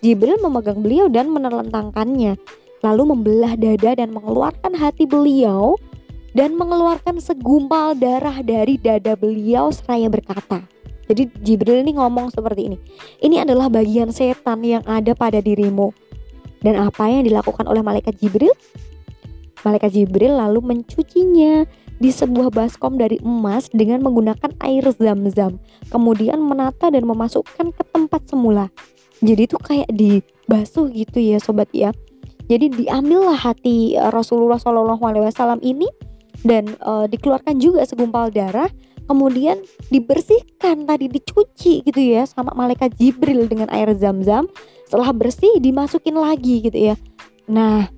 Jibril 0.01 0.41
memegang 0.41 0.81
beliau 0.81 1.07
dan 1.07 1.29
menelentangkannya 1.31 2.35
lalu 2.81 3.03
membelah 3.13 3.53
dada 3.53 3.93
dan 3.93 4.09
mengeluarkan 4.09 4.73
hati 4.73 5.05
beliau 5.05 5.77
dan 6.33 6.57
mengeluarkan 6.57 7.21
segumpal 7.21 7.93
darah 7.93 8.41
dari 8.41 8.81
dada 8.81 9.13
beliau 9.13 9.69
seraya 9.69 10.09
berkata. 10.09 10.65
Jadi 11.11 11.27
Jibril 11.43 11.83
ini 11.83 11.99
ngomong 11.99 12.31
seperti 12.31 12.71
ini. 12.71 12.77
Ini 13.19 13.43
adalah 13.43 13.67
bagian 13.67 14.15
setan 14.15 14.63
yang 14.63 14.81
ada 14.87 15.11
pada 15.11 15.43
dirimu. 15.43 15.91
Dan 16.61 16.77
apa 16.77 17.09
yang 17.09 17.27
dilakukan 17.27 17.67
oleh 17.67 17.83
malaikat 17.83 18.15
Jibril? 18.21 18.53
Malaikat 19.65 19.91
Jibril 19.91 20.39
lalu 20.39 20.61
mencucinya 20.61 21.67
di 22.01 22.09
sebuah 22.09 22.49
baskom 22.49 22.97
dari 22.97 23.21
emas 23.21 23.69
dengan 23.69 24.01
menggunakan 24.01 24.49
air 24.65 24.89
zam-zam. 24.97 25.61
Kemudian 25.93 26.41
menata 26.41 26.89
dan 26.89 27.05
memasukkan 27.05 27.69
ke 27.69 27.83
tempat 27.93 28.25
semula. 28.25 28.73
Jadi 29.21 29.45
itu 29.45 29.57
kayak 29.61 29.89
dibasuh 29.93 30.89
gitu 30.89 31.21
ya 31.21 31.37
sobat 31.37 31.69
ya. 31.69 31.93
Jadi 32.49 32.73
diambillah 32.73 33.37
hati 33.37 33.93
Rasulullah 34.09 34.57
SAW 34.57 35.61
ini 35.61 35.85
dan 36.41 36.73
uh, 36.81 37.05
dikeluarkan 37.05 37.61
juga 37.61 37.85
segumpal 37.85 38.33
darah 38.33 38.67
kemudian 39.05 39.61
dibersihkan 39.91 40.87
tadi 40.87 41.11
dicuci 41.11 41.85
gitu 41.85 42.01
ya 42.01 42.23
sama 42.23 42.55
malaikat 42.55 42.95
Jibril 42.95 43.45
dengan 43.45 43.67
air 43.69 43.91
zam-zam 43.97 44.47
setelah 44.87 45.11
bersih 45.11 45.59
dimasukin 45.59 46.15
lagi 46.17 46.63
gitu 46.63 46.93
ya 46.93 46.95
nah 47.45 47.91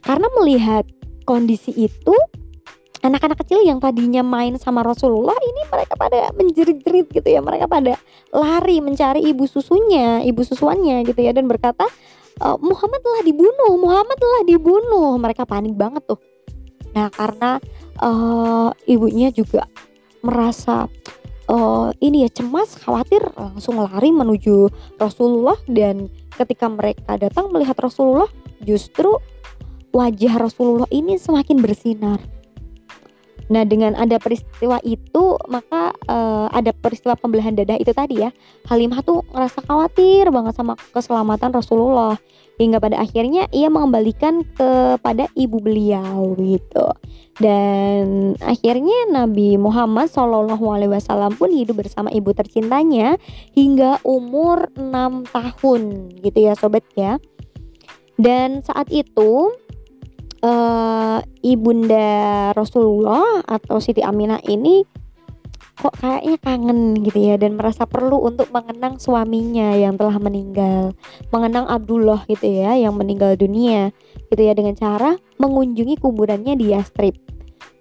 karena 0.00 0.28
melihat 0.40 0.84
kondisi 1.28 1.72
itu 1.76 2.16
anak-anak 3.04 3.36
kecil 3.44 3.60
yang 3.60 3.76
tadinya 3.84 4.24
main 4.24 4.56
sama 4.56 4.80
Rasulullah 4.80 5.36
ini 5.36 5.62
mereka 5.68 5.92
pada 5.94 6.32
menjerit-jerit 6.32 7.12
gitu 7.12 7.28
ya. 7.28 7.44
Mereka 7.44 7.68
pada 7.68 8.00
lari 8.32 8.80
mencari 8.80 9.20
ibu 9.28 9.44
susunya 9.44 10.24
ibu 10.24 10.40
susuannya 10.40 11.04
gitu 11.04 11.20
ya. 11.20 11.36
Dan 11.36 11.44
berkata 11.44 11.84
e, 12.40 12.46
Muhammad 12.64 13.04
telah 13.04 13.20
dibunuh 13.20 13.76
Muhammad 13.76 14.16
telah 14.16 14.42
dibunuh. 14.48 15.20
Mereka 15.20 15.44
panik 15.44 15.76
banget 15.76 16.00
tuh. 16.08 16.16
Nah 16.96 17.12
karena 17.12 17.58
uh, 17.98 18.70
ibunya 18.86 19.34
juga 19.34 19.66
merasa 20.22 20.86
uh, 21.50 21.90
ini 21.98 22.22
ya 22.22 22.30
cemas 22.30 22.78
khawatir 22.78 23.20
langsung 23.34 23.82
lari 23.82 24.14
menuju 24.14 24.70
Rasulullah. 24.96 25.58
Dan 25.68 26.08
ketika 26.38 26.70
mereka 26.70 27.18
datang 27.20 27.50
melihat 27.50 27.76
Rasulullah 27.82 28.30
justru 28.62 29.18
wajah 29.90 30.38
Rasulullah 30.38 30.88
ini 30.94 31.18
semakin 31.18 31.58
bersinar 31.58 32.22
Nah, 33.52 33.62
dengan 33.68 33.92
ada 33.98 34.16
peristiwa 34.16 34.80
itu, 34.80 35.36
maka 35.52 35.92
uh, 36.08 36.48
ada 36.48 36.72
peristiwa 36.72 37.12
pembelahan 37.18 37.52
dada 37.52 37.76
itu 37.76 37.92
tadi 37.92 38.24
ya. 38.24 38.30
Halimah 38.68 39.04
tuh 39.04 39.20
ngerasa 39.32 39.60
khawatir 39.68 40.32
banget 40.32 40.56
sama 40.56 40.78
keselamatan 40.96 41.52
Rasulullah 41.52 42.16
hingga 42.54 42.78
pada 42.78 43.02
akhirnya 43.02 43.50
ia 43.50 43.66
mengembalikan 43.66 44.46
kepada 44.54 45.26
ibu 45.34 45.58
beliau 45.58 46.38
gitu. 46.38 46.86
Dan 47.42 48.38
akhirnya 48.38 49.10
Nabi 49.10 49.58
Muhammad 49.58 50.06
Shallallahu 50.06 50.64
Alaihi 50.70 50.94
Wasallam 50.94 51.34
pun 51.34 51.50
hidup 51.50 51.82
bersama 51.82 52.14
ibu 52.14 52.30
tercintanya 52.30 53.18
hingga 53.58 53.98
umur 54.06 54.70
6 54.78 55.34
tahun 55.34 55.80
gitu 56.22 56.38
ya 56.38 56.54
sobat 56.54 56.86
ya. 56.94 57.18
Dan 58.14 58.62
saat 58.62 58.86
itu 58.94 59.50
uh, 60.44 61.18
ibunda 61.40 62.52
Rasulullah 62.52 63.40
atau 63.48 63.80
Siti 63.80 64.04
Aminah 64.04 64.44
ini 64.44 64.84
kok 65.74 65.98
kayaknya 65.98 66.38
kangen 66.38 67.02
gitu 67.02 67.18
ya 67.18 67.34
dan 67.34 67.58
merasa 67.58 67.82
perlu 67.82 68.22
untuk 68.22 68.46
mengenang 68.54 69.02
suaminya 69.02 69.74
yang 69.74 69.98
telah 69.98 70.22
meninggal. 70.22 70.94
Mengenang 71.34 71.66
Abdullah 71.66 72.22
gitu 72.30 72.46
ya 72.46 72.78
yang 72.78 72.94
meninggal 72.94 73.34
dunia 73.34 73.90
gitu 74.30 74.38
ya 74.38 74.54
dengan 74.54 74.78
cara 74.78 75.18
mengunjungi 75.42 75.98
kuburannya 75.98 76.54
di 76.54 76.70
Yastrib. 76.70 77.18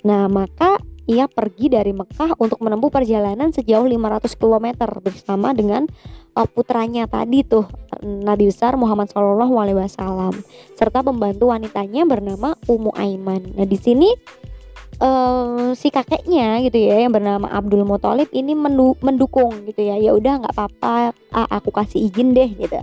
Nah 0.02 0.26
maka 0.26 0.82
ia 1.04 1.28
pergi 1.28 1.68
dari 1.68 1.92
Mekah 1.92 2.40
untuk 2.40 2.64
menempuh 2.64 2.88
perjalanan 2.88 3.52
sejauh 3.52 3.84
500 3.84 4.40
km 4.40 4.68
bersama 5.04 5.52
dengan 5.52 5.84
uh, 6.36 6.48
putranya 6.48 7.06
tadi 7.12 7.44
tuh 7.44 7.68
Nabi 8.04 8.48
besar 8.48 8.80
Muhammad 8.80 9.12
Shallallahu 9.12 9.56
Alaihi 9.60 9.78
Wasallam 9.84 10.40
serta 10.80 11.04
pembantu 11.04 11.52
wanitanya 11.52 12.08
bernama 12.08 12.56
Ummu 12.68 12.96
Aiman. 12.96 13.52
Nah 13.52 13.68
di 13.68 13.76
sini 13.76 14.10
uh, 15.04 15.76
si 15.76 15.92
kakeknya 15.92 16.64
gitu 16.68 16.80
ya 16.80 17.04
yang 17.04 17.12
bernama 17.12 17.52
Abdul 17.52 17.84
Muthalib 17.84 18.32
ini 18.32 18.56
mendukung 18.56 19.68
gitu 19.68 19.82
ya 19.84 20.00
ya 20.00 20.16
udah 20.16 20.44
nggak 20.44 20.54
apa-apa 20.56 21.12
aku 21.52 21.70
kasih 21.72 22.08
izin 22.08 22.32
deh 22.32 22.48
gitu. 22.48 22.80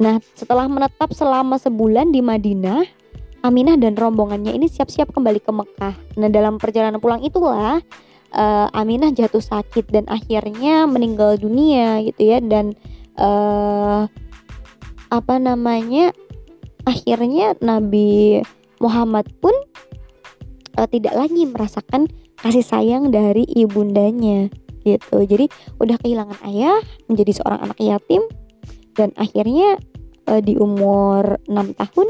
Nah 0.00 0.16
setelah 0.32 0.64
menetap 0.64 1.12
selama 1.12 1.60
sebulan 1.60 2.08
di 2.08 2.24
Madinah 2.24 2.99
Aminah 3.40 3.80
dan 3.80 3.96
rombongannya 3.96 4.52
ini 4.52 4.68
siap-siap 4.68 5.16
kembali 5.16 5.40
ke 5.40 5.48
Mekah. 5.48 5.94
Nah, 6.20 6.28
dalam 6.28 6.60
perjalanan 6.60 7.00
pulang 7.00 7.24
itulah 7.24 7.80
uh, 8.36 8.68
Aminah 8.76 9.16
jatuh 9.16 9.40
sakit 9.40 9.88
dan 9.88 10.04
akhirnya 10.12 10.84
meninggal 10.84 11.40
dunia 11.40 12.04
gitu 12.04 12.36
ya 12.36 12.44
dan 12.44 12.76
uh, 13.16 14.04
apa 15.08 15.34
namanya? 15.40 16.12
Akhirnya 16.84 17.56
Nabi 17.64 18.44
Muhammad 18.76 19.28
pun 19.40 19.56
uh, 20.76 20.88
tidak 20.88 21.16
lagi 21.16 21.48
merasakan 21.48 22.12
kasih 22.44 22.64
sayang 22.64 23.08
dari 23.08 23.48
ibundanya 23.56 24.52
gitu. 24.84 25.24
Jadi 25.24 25.48
udah 25.80 25.96
kehilangan 26.00 26.40
ayah, 26.44 26.76
menjadi 27.08 27.40
seorang 27.40 27.72
anak 27.72 27.80
yatim 27.80 28.20
dan 28.96 29.16
akhirnya 29.16 29.80
di 30.30 30.54
umur 30.54 31.42
6 31.50 31.74
tahun 31.74 32.06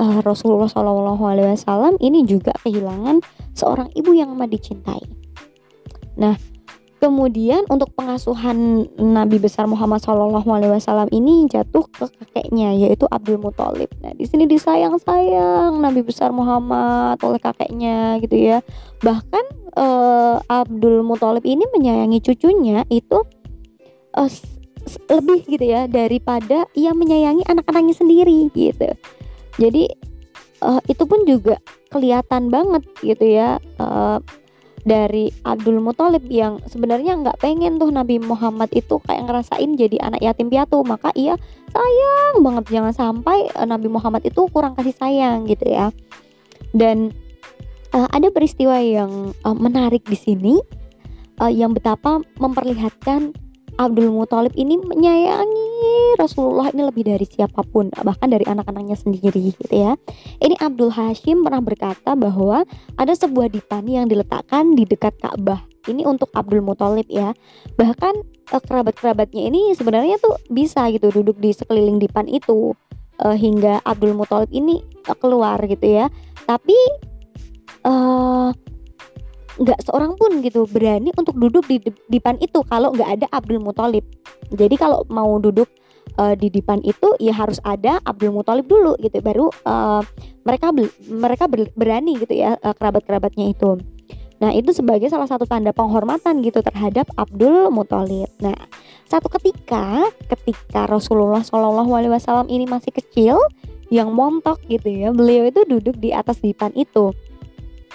uh, 0.00 0.18
Rasulullah 0.24 0.66
Shallallahu 0.66 1.20
Alaihi 1.20 1.52
Wasallam 1.52 2.00
ini 2.00 2.24
juga 2.24 2.56
kehilangan 2.64 3.20
seorang 3.52 3.92
ibu 3.92 4.16
yang 4.16 4.32
amat 4.32 4.56
dicintai. 4.56 5.04
Nah, 6.16 6.40
kemudian 7.00 7.68
untuk 7.68 7.92
pengasuhan 7.92 8.88
Nabi 8.96 9.36
besar 9.36 9.68
Muhammad 9.68 10.00
Shallallahu 10.00 10.48
Alaihi 10.48 10.72
Wasallam 10.72 11.12
ini 11.12 11.44
jatuh 11.52 11.84
ke 11.92 12.08
kakeknya 12.08 12.72
yaitu 12.72 13.04
Abdul 13.12 13.36
Muthalib. 13.36 13.92
Nah, 14.00 14.16
di 14.16 14.24
sini 14.24 14.48
disayang-sayang 14.48 15.76
Nabi 15.76 16.00
besar 16.00 16.32
Muhammad 16.32 17.20
oleh 17.20 17.38
kakeknya 17.38 18.16
gitu 18.24 18.36
ya. 18.40 18.64
Bahkan 19.04 19.44
uh, 19.76 20.40
Abdul 20.48 21.04
Muthalib 21.04 21.44
ini 21.44 21.68
menyayangi 21.76 22.24
cucunya 22.24 22.88
itu 22.88 23.20
uh, 24.16 24.32
lebih 25.12 25.44
gitu 25.44 25.64
ya 25.68 25.84
daripada 25.84 26.64
ia 26.72 26.96
menyayangi 26.96 27.44
anak-anaknya 27.44 27.94
sendiri 27.94 28.48
gitu 28.56 28.96
jadi 29.60 29.92
uh, 30.64 30.80
itu 30.88 31.04
pun 31.04 31.28
juga 31.28 31.60
kelihatan 31.92 32.48
banget 32.48 32.82
gitu 33.04 33.26
ya 33.28 33.60
uh, 33.76 34.24
dari 34.80 35.28
Abdul 35.44 35.84
Muthalib 35.84 36.24
yang 36.32 36.64
sebenarnya 36.64 37.20
nggak 37.20 37.44
pengen 37.44 37.76
tuh 37.76 37.92
Nabi 37.92 38.16
Muhammad 38.16 38.72
itu 38.72 38.96
kayak 39.04 39.28
ngerasain 39.28 39.76
jadi 39.76 40.00
anak 40.00 40.24
yatim 40.24 40.48
piatu. 40.48 40.80
Maka 40.80 41.12
ia 41.12 41.36
sayang 41.68 42.40
banget 42.40 42.64
jangan 42.72 42.94
sampai 42.96 43.52
uh, 43.52 43.68
Nabi 43.68 43.92
Muhammad 43.92 44.24
itu 44.24 44.48
kurang 44.48 44.72
kasih 44.76 44.96
sayang 44.96 45.44
gitu 45.44 45.68
ya. 45.68 45.92
Dan 46.72 47.12
uh, 47.92 48.08
ada 48.08 48.32
peristiwa 48.32 48.80
yang 48.80 49.36
uh, 49.44 49.56
menarik 49.56 50.00
di 50.08 50.16
sini 50.16 50.56
uh, 51.44 51.52
yang 51.52 51.76
betapa 51.76 52.24
memperlihatkan 52.40 53.36
Abdul 53.80 54.12
Muthalib 54.12 54.52
ini 54.60 54.76
menyayangi 54.76 56.20
Rasulullah 56.20 56.68
ini 56.68 56.84
lebih 56.84 57.08
dari 57.08 57.24
siapa 57.24 57.64
pun 57.64 57.88
bahkan 58.04 58.28
dari 58.28 58.44
anak-anaknya 58.44 58.92
sendiri 58.92 59.56
gitu 59.56 59.72
ya. 59.72 59.96
Ini 60.36 60.60
Abdul 60.60 60.92
Hashim 60.92 61.40
pernah 61.40 61.64
berkata 61.64 62.12
bahwa 62.12 62.68
ada 63.00 63.12
sebuah 63.16 63.48
dipan 63.48 63.88
yang 63.88 64.04
diletakkan 64.04 64.76
di 64.76 64.84
dekat 64.84 65.16
Ka'bah. 65.16 65.64
Ini 65.88 66.04
untuk 66.04 66.28
Abdul 66.36 66.60
Muthalib 66.60 67.08
ya. 67.08 67.32
Bahkan 67.80 68.14
eh, 68.52 68.60
kerabat-kerabatnya 68.60 69.48
ini 69.48 69.72
sebenarnya 69.72 70.20
tuh 70.20 70.36
bisa 70.52 70.84
gitu 70.92 71.08
duduk 71.08 71.40
di 71.40 71.56
sekeliling 71.56 71.96
dipan 71.96 72.28
itu 72.28 72.76
eh, 73.24 73.36
hingga 73.40 73.80
Abdul 73.88 74.12
Muthalib 74.12 74.52
ini 74.52 74.84
eh, 75.08 75.16
keluar 75.16 75.56
gitu 75.64 75.88
ya. 75.88 76.12
Tapi 76.44 76.76
uh, 77.84 78.52
nggak 79.58 79.80
seorang 79.82 80.14
pun 80.14 80.38
gitu 80.44 80.68
berani 80.70 81.10
untuk 81.16 81.34
duduk 81.34 81.66
di 81.66 81.82
depan 82.06 82.38
itu 82.38 82.62
kalau 82.68 82.94
nggak 82.94 83.10
ada 83.20 83.26
Abdul 83.34 83.58
Muthalib. 83.58 84.06
Jadi 84.54 84.74
kalau 84.78 85.02
mau 85.10 85.40
duduk 85.42 85.66
uh, 86.18 86.34
di 86.38 86.52
depan 86.52 86.78
itu 86.86 87.16
ya 87.18 87.34
harus 87.34 87.58
ada 87.66 87.98
Abdul 88.06 88.34
Muthalib 88.34 88.66
dulu 88.70 88.94
gitu 89.02 89.18
baru 89.24 89.50
uh, 89.66 90.02
mereka 90.46 90.70
mereka 91.08 91.44
berani 91.74 92.20
gitu 92.20 92.34
ya 92.36 92.54
uh, 92.60 92.74
kerabat-kerabatnya 92.74 93.50
itu. 93.50 93.80
Nah, 94.40 94.56
itu 94.56 94.72
sebagai 94.72 95.04
salah 95.12 95.28
satu 95.28 95.44
tanda 95.44 95.68
penghormatan 95.68 96.40
gitu 96.40 96.64
terhadap 96.64 97.12
Abdul 97.20 97.68
Muthalib. 97.68 98.32
Nah, 98.40 98.56
satu 99.04 99.28
ketika 99.28 100.08
ketika 100.32 100.88
Rasulullah 100.88 101.44
Shallallahu 101.44 101.92
alaihi 101.92 102.12
wasallam 102.16 102.48
ini 102.48 102.64
masih 102.64 102.88
kecil 102.88 103.36
yang 103.92 104.08
montok 104.16 104.56
gitu 104.64 104.88
ya, 104.88 105.12
beliau 105.12 105.44
itu 105.44 105.60
duduk 105.68 106.00
di 106.00 106.16
atas 106.16 106.40
dipan 106.40 106.72
itu 106.72 107.12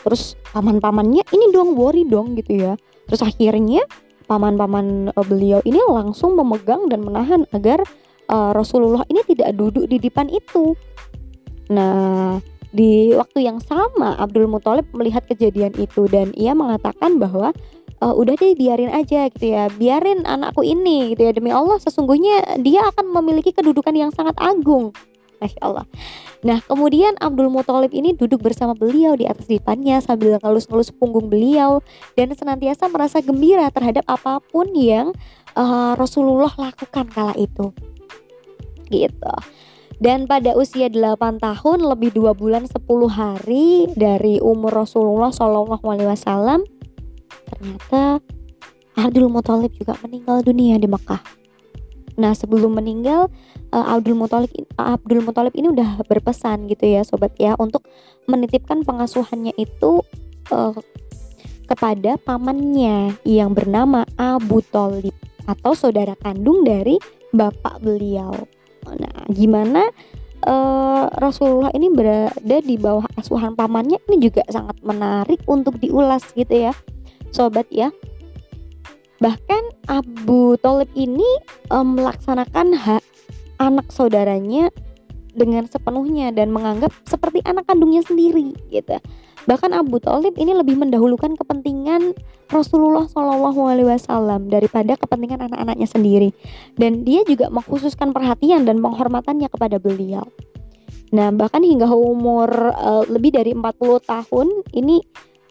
terus 0.05 0.37
paman-pamannya 0.53 1.25
ini 1.33 1.45
dong 1.49 1.73
worry 1.73 2.05
dong 2.05 2.37
gitu 2.37 2.61
ya. 2.61 2.73
Terus 3.09 3.25
akhirnya 3.25 3.81
paman-paman 4.29 5.09
uh, 5.09 5.25
beliau 5.25 5.65
ini 5.65 5.81
langsung 5.89 6.37
memegang 6.37 6.85
dan 6.87 7.01
menahan 7.01 7.49
agar 7.49 7.81
uh, 8.29 8.53
Rasulullah 8.53 9.01
ini 9.09 9.25
tidak 9.25 9.57
duduk 9.57 9.89
di 9.89 9.97
depan 9.97 10.29
itu. 10.29 10.77
Nah 11.73 12.37
di 12.75 13.17
waktu 13.17 13.49
yang 13.49 13.57
sama 13.63 14.13
Abdul 14.21 14.45
Muthalib 14.45 14.85
melihat 14.93 15.25
kejadian 15.25 15.73
itu 15.79 16.05
dan 16.11 16.35
ia 16.37 16.51
mengatakan 16.53 17.17
bahwa 17.17 17.55
uh, 18.03 18.13
udah 18.13 18.37
deh 18.37 18.53
biarin 18.53 18.93
aja 18.93 19.25
gitu 19.33 19.57
ya. 19.57 19.73
Biarin 19.73 20.21
anakku 20.29 20.61
ini 20.61 21.17
gitu 21.17 21.25
ya. 21.25 21.31
Demi 21.33 21.49
Allah 21.49 21.81
sesungguhnya 21.81 22.61
dia 22.61 22.85
akan 22.93 23.09
memiliki 23.09 23.49
kedudukan 23.49 23.93
yang 23.97 24.13
sangat 24.13 24.37
agung 24.37 24.93
Masya 25.39 25.61
Allah. 25.61 25.85
Nah 26.45 26.59
kemudian 26.65 27.15
Abdul 27.19 27.51
Muthalib 27.51 27.91
ini 27.91 28.13
duduk 28.15 28.43
bersama 28.43 28.75
beliau 28.75 29.15
di 29.17 29.27
atas 29.27 29.49
dipannya 29.49 29.99
sambil 29.99 30.37
ngelus-ngelus 30.39 30.93
punggung 30.95 31.27
beliau 31.27 31.81
dan 32.13 32.31
senantiasa 32.31 32.87
merasa 32.87 33.19
gembira 33.19 33.67
terhadap 33.71 34.05
apa 34.07 34.39
pun 34.51 34.71
yang 34.75 35.11
uh, 35.55 35.93
Rasulullah 35.97 36.51
lakukan 36.55 37.07
kala 37.11 37.33
itu. 37.35 37.71
Gitu. 38.87 39.35
Dan 39.95 40.27
pada 40.27 40.51
usia 40.59 40.91
8 40.91 41.39
tahun 41.39 41.79
lebih 41.87 42.11
dua 42.11 42.35
bulan 42.35 42.67
10 42.67 42.83
hari 43.07 43.87
dari 43.95 44.43
umur 44.43 44.83
Rasulullah 44.83 45.31
Shallallahu 45.31 45.85
Alaihi 45.87 46.11
Wasallam 46.11 46.67
ternyata 47.45 48.19
Abdul 48.99 49.31
Muthalib 49.31 49.71
juga 49.79 49.95
meninggal 50.03 50.43
dunia 50.43 50.75
di 50.75 50.87
Mekah 50.91 51.44
Nah 52.15 52.31
sebelum 52.31 52.79
meninggal 52.79 53.27
uh, 53.75 53.85
Abdul 53.95 54.15
Muthalib 54.15 54.51
Abdul 54.79 55.23
Muthalib 55.23 55.53
ini 55.55 55.71
udah 55.71 56.03
berpesan 56.07 56.71
gitu 56.71 56.87
ya 56.87 57.03
sobat 57.03 57.35
ya 57.35 57.59
untuk 57.59 57.83
menitipkan 58.25 58.87
pengasuhannya 58.87 59.51
itu 59.59 59.99
uh, 60.51 60.75
kepada 61.65 62.21
pamannya 62.21 63.17
yang 63.25 63.51
bernama 63.51 64.05
Abu 64.15 64.61
Thalib 64.61 65.13
atau 65.45 65.73
saudara 65.73 66.13
kandung 66.17 66.65
dari 66.65 66.97
bapak 67.33 67.81
beliau. 67.81 68.33
Nah, 68.85 69.25
gimana 69.33 69.89
uh, 70.45 71.05
Rasulullah 71.17 71.73
ini 71.73 71.89
berada 71.89 72.57
di 72.61 72.77
bawah 72.77 73.05
asuhan 73.17 73.57
pamannya 73.57 73.97
ini 74.09 74.29
juga 74.29 74.45
sangat 74.47 74.77
menarik 74.85 75.41
untuk 75.49 75.77
diulas 75.81 76.25
gitu 76.37 76.69
ya. 76.69 76.73
Sobat 77.33 77.67
ya. 77.73 77.91
Bahkan 79.25 79.89
Abu 79.89 80.53
Thalib 80.61 80.93
ini 80.93 81.25
um, 81.73 81.97
melaksanakan 81.97 82.77
hak 82.77 83.01
anak 83.57 83.89
saudaranya 83.89 84.69
dengan 85.33 85.65
sepenuhnya 85.65 86.29
dan 86.29 86.53
menganggap 86.53 86.93
seperti 87.09 87.41
anak 87.41 87.65
kandungnya 87.65 88.05
sendiri 88.05 88.53
gitu. 88.69 89.01
Bahkan 89.49 89.73
Abu 89.73 89.97
Thalib 89.97 90.37
ini 90.37 90.53
lebih 90.53 90.77
mendahulukan 90.77 91.33
kepentingan 91.41 92.13
Rasulullah 92.53 93.09
Shallallahu 93.09 93.65
Alaihi 93.65 93.89
Wasallam 93.97 94.45
daripada 94.53 94.93
kepentingan 94.93 95.49
anak-anaknya 95.49 95.89
sendiri. 95.89 96.29
Dan 96.77 97.01
dia 97.01 97.25
juga 97.25 97.49
mengkhususkan 97.49 98.13
perhatian 98.13 98.69
dan 98.69 98.77
penghormatannya 98.77 99.49
kepada 99.49 99.81
beliau. 99.81 100.29
Nah, 101.17 101.33
bahkan 101.33 101.65
hingga 101.65 101.89
umur 101.89 102.49
uh, 102.77 103.09
lebih 103.09 103.33
dari 103.33 103.57
40 103.57 103.73
tahun 104.05 104.47
ini 104.73 105.01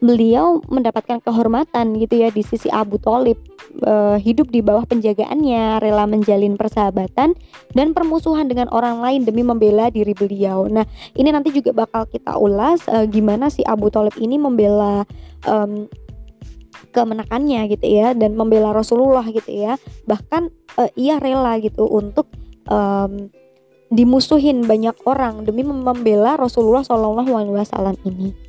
beliau 0.04 0.60
mendapatkan 0.68 1.24
kehormatan 1.24 1.96
gitu 1.96 2.20
ya 2.20 2.28
di 2.28 2.44
sisi 2.44 2.68
Abu 2.68 3.00
Thalib 3.00 3.40
e, 3.80 4.20
hidup 4.20 4.52
di 4.52 4.60
bawah 4.60 4.84
penjagaannya 4.84 5.80
rela 5.80 6.04
menjalin 6.04 6.60
persahabatan 6.60 7.32
dan 7.72 7.86
permusuhan 7.96 8.44
dengan 8.44 8.68
orang 8.68 9.00
lain 9.00 9.24
demi 9.24 9.40
membela 9.40 9.88
diri 9.88 10.12
beliau 10.12 10.68
nah 10.68 10.84
ini 11.16 11.32
nanti 11.32 11.56
juga 11.56 11.72
bakal 11.72 12.04
kita 12.04 12.36
ulas 12.36 12.84
e, 12.84 13.08
gimana 13.08 13.48
si 13.48 13.64
Abu 13.64 13.88
Thalib 13.88 14.12
ini 14.20 14.36
membela 14.36 15.08
um, 15.48 15.88
kemenakannya 16.92 17.72
gitu 17.72 17.88
ya 17.88 18.12
dan 18.12 18.36
membela 18.36 18.76
Rasulullah 18.76 19.24
gitu 19.24 19.48
ya 19.48 19.80
bahkan 20.04 20.52
e, 20.76 20.92
ia 21.00 21.16
rela 21.16 21.56
gitu 21.64 21.88
untuk 21.88 22.28
um, 22.68 23.32
dimusuhin 23.88 24.68
banyak 24.68 24.94
orang 25.08 25.48
demi 25.48 25.62
membela 25.62 26.34
Rasulullah 26.34 26.82
Shallallahu 26.82 27.30
Alaihi 27.30 27.54
Wasallam 27.54 27.96
ini. 28.02 28.43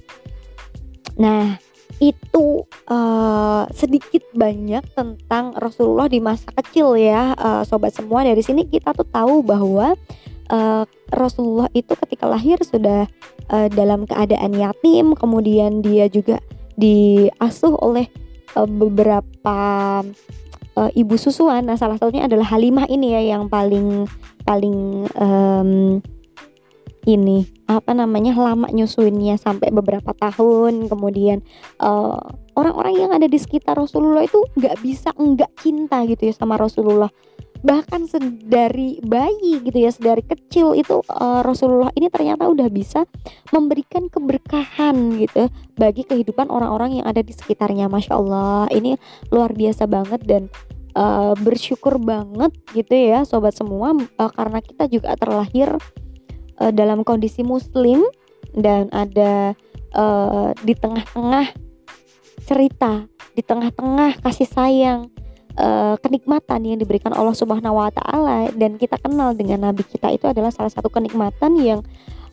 Nah, 1.16 1.58
itu 2.04 2.68
uh, 2.92 3.64
sedikit 3.72 4.24
banyak 4.36 4.84
tentang 4.92 5.56
Rasulullah 5.56 6.12
di 6.12 6.20
masa 6.20 6.52
kecil 6.52 7.00
ya, 7.00 7.32
uh, 7.40 7.64
sobat 7.64 7.96
semua. 7.96 8.28
Dari 8.28 8.44
sini 8.44 8.68
kita 8.68 8.92
tuh 8.92 9.08
tahu 9.08 9.40
bahwa 9.40 9.96
uh, 10.52 10.84
Rasulullah 11.14 11.72
itu 11.72 11.96
ketika 11.96 12.28
lahir 12.28 12.60
sudah 12.60 13.08
uh, 13.48 13.68
dalam 13.72 14.04
keadaan 14.04 14.52
yatim, 14.60 15.16
kemudian 15.16 15.80
dia 15.80 16.12
juga 16.12 16.44
diasuh 16.76 17.80
oleh 17.80 18.12
uh, 18.60 18.68
beberapa 18.68 19.60
uh, 20.76 20.92
ibu 20.92 21.16
susuan. 21.16 21.64
Nah, 21.64 21.80
salah 21.80 21.96
satunya 21.96 22.28
adalah 22.28 22.52
Halimah 22.52 22.92
ini 22.92 23.16
ya 23.16 23.40
yang 23.40 23.48
paling 23.48 24.04
paling 24.44 25.08
um, 25.18 26.04
ini 27.06 27.46
apa 27.66 27.94
namanya 27.98 28.38
lama 28.38 28.70
nyusuinnya 28.70 29.38
sampai 29.38 29.70
beberapa 29.70 30.12
tahun. 30.14 30.90
Kemudian 30.90 31.46
eh, 31.82 32.20
orang-orang 32.58 32.94
yang 32.98 33.12
ada 33.14 33.30
di 33.30 33.38
sekitar 33.38 33.78
Rasulullah 33.78 34.26
itu 34.26 34.42
nggak 34.58 34.76
bisa 34.82 35.14
nggak 35.14 35.52
cinta 35.62 36.02
gitu 36.10 36.30
ya 36.30 36.34
sama 36.34 36.58
Rasulullah. 36.58 37.10
Bahkan 37.66 38.06
sedari 38.06 39.02
bayi 39.02 39.58
gitu 39.66 39.74
ya 39.74 39.90
sedari 39.90 40.22
kecil 40.22 40.78
itu 40.78 41.02
uh, 41.10 41.42
Rasulullah 41.42 41.90
ini 41.98 42.14
ternyata 42.14 42.46
udah 42.46 42.70
bisa 42.70 43.10
memberikan 43.50 44.06
keberkahan 44.06 45.18
gitu 45.18 45.50
bagi 45.74 46.06
kehidupan 46.06 46.54
orang-orang 46.54 47.02
yang 47.02 47.10
ada 47.10 47.26
di 47.26 47.34
sekitarnya. 47.34 47.90
Masya 47.90 48.14
Allah 48.22 48.70
ini 48.70 49.02
luar 49.34 49.58
biasa 49.58 49.90
banget 49.90 50.22
dan 50.30 50.54
uh, 50.94 51.34
bersyukur 51.42 51.98
banget 51.98 52.54
gitu 52.78 52.94
ya 52.94 53.26
sobat 53.28 53.54
semua 53.54 53.94
uh, 53.94 54.32
karena 54.32 54.60
kita 54.64 54.86
juga 54.86 55.18
terlahir 55.18 55.74
uh, 56.60 56.72
dalam 56.72 57.02
kondisi 57.02 57.42
muslim 57.42 58.04
dan 58.56 58.88
ada 58.94 59.56
uh, 59.96 60.52
di 60.64 60.74
tengah-tengah 60.76 61.52
cerita, 62.46 63.10
di 63.34 63.42
tengah-tengah 63.42 64.22
kasih 64.22 64.48
sayang, 64.48 65.10
uh, 65.60 65.96
kenikmatan 66.00 66.62
yang 66.64 66.78
diberikan 66.80 67.12
Allah 67.16 67.36
Subhanahu 67.36 67.80
wa 67.80 67.90
taala 67.92 68.52
dan 68.56 68.78
kita 68.80 69.00
kenal 69.02 69.34
dengan 69.34 69.72
nabi 69.72 69.84
kita 69.84 70.12
itu 70.14 70.28
adalah 70.30 70.52
salah 70.52 70.72
satu 70.72 70.92
kenikmatan 70.92 71.58
yang 71.60 71.80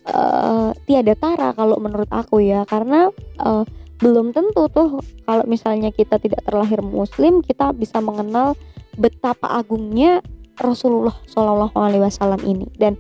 uh, 0.06 0.74
tiada 0.86 1.14
tara 1.16 1.54
kalau 1.54 1.78
menurut 1.78 2.10
aku 2.10 2.42
ya. 2.42 2.66
Karena 2.66 3.08
uh, 3.42 3.64
belum 4.02 4.34
tentu 4.34 4.66
tuh 4.66 4.98
kalau 5.24 5.44
misalnya 5.46 5.94
kita 5.94 6.18
tidak 6.18 6.42
terlahir 6.42 6.82
muslim 6.82 7.38
kita 7.38 7.70
bisa 7.70 8.02
mengenal 8.02 8.58
betapa 8.98 9.46
agungnya 9.46 10.20
Rasulullah 10.58 11.14
Shallallahu 11.30 11.76
Alaihi 11.78 12.02
Wasallam 12.02 12.42
ini. 12.44 12.66
Dan 12.76 12.98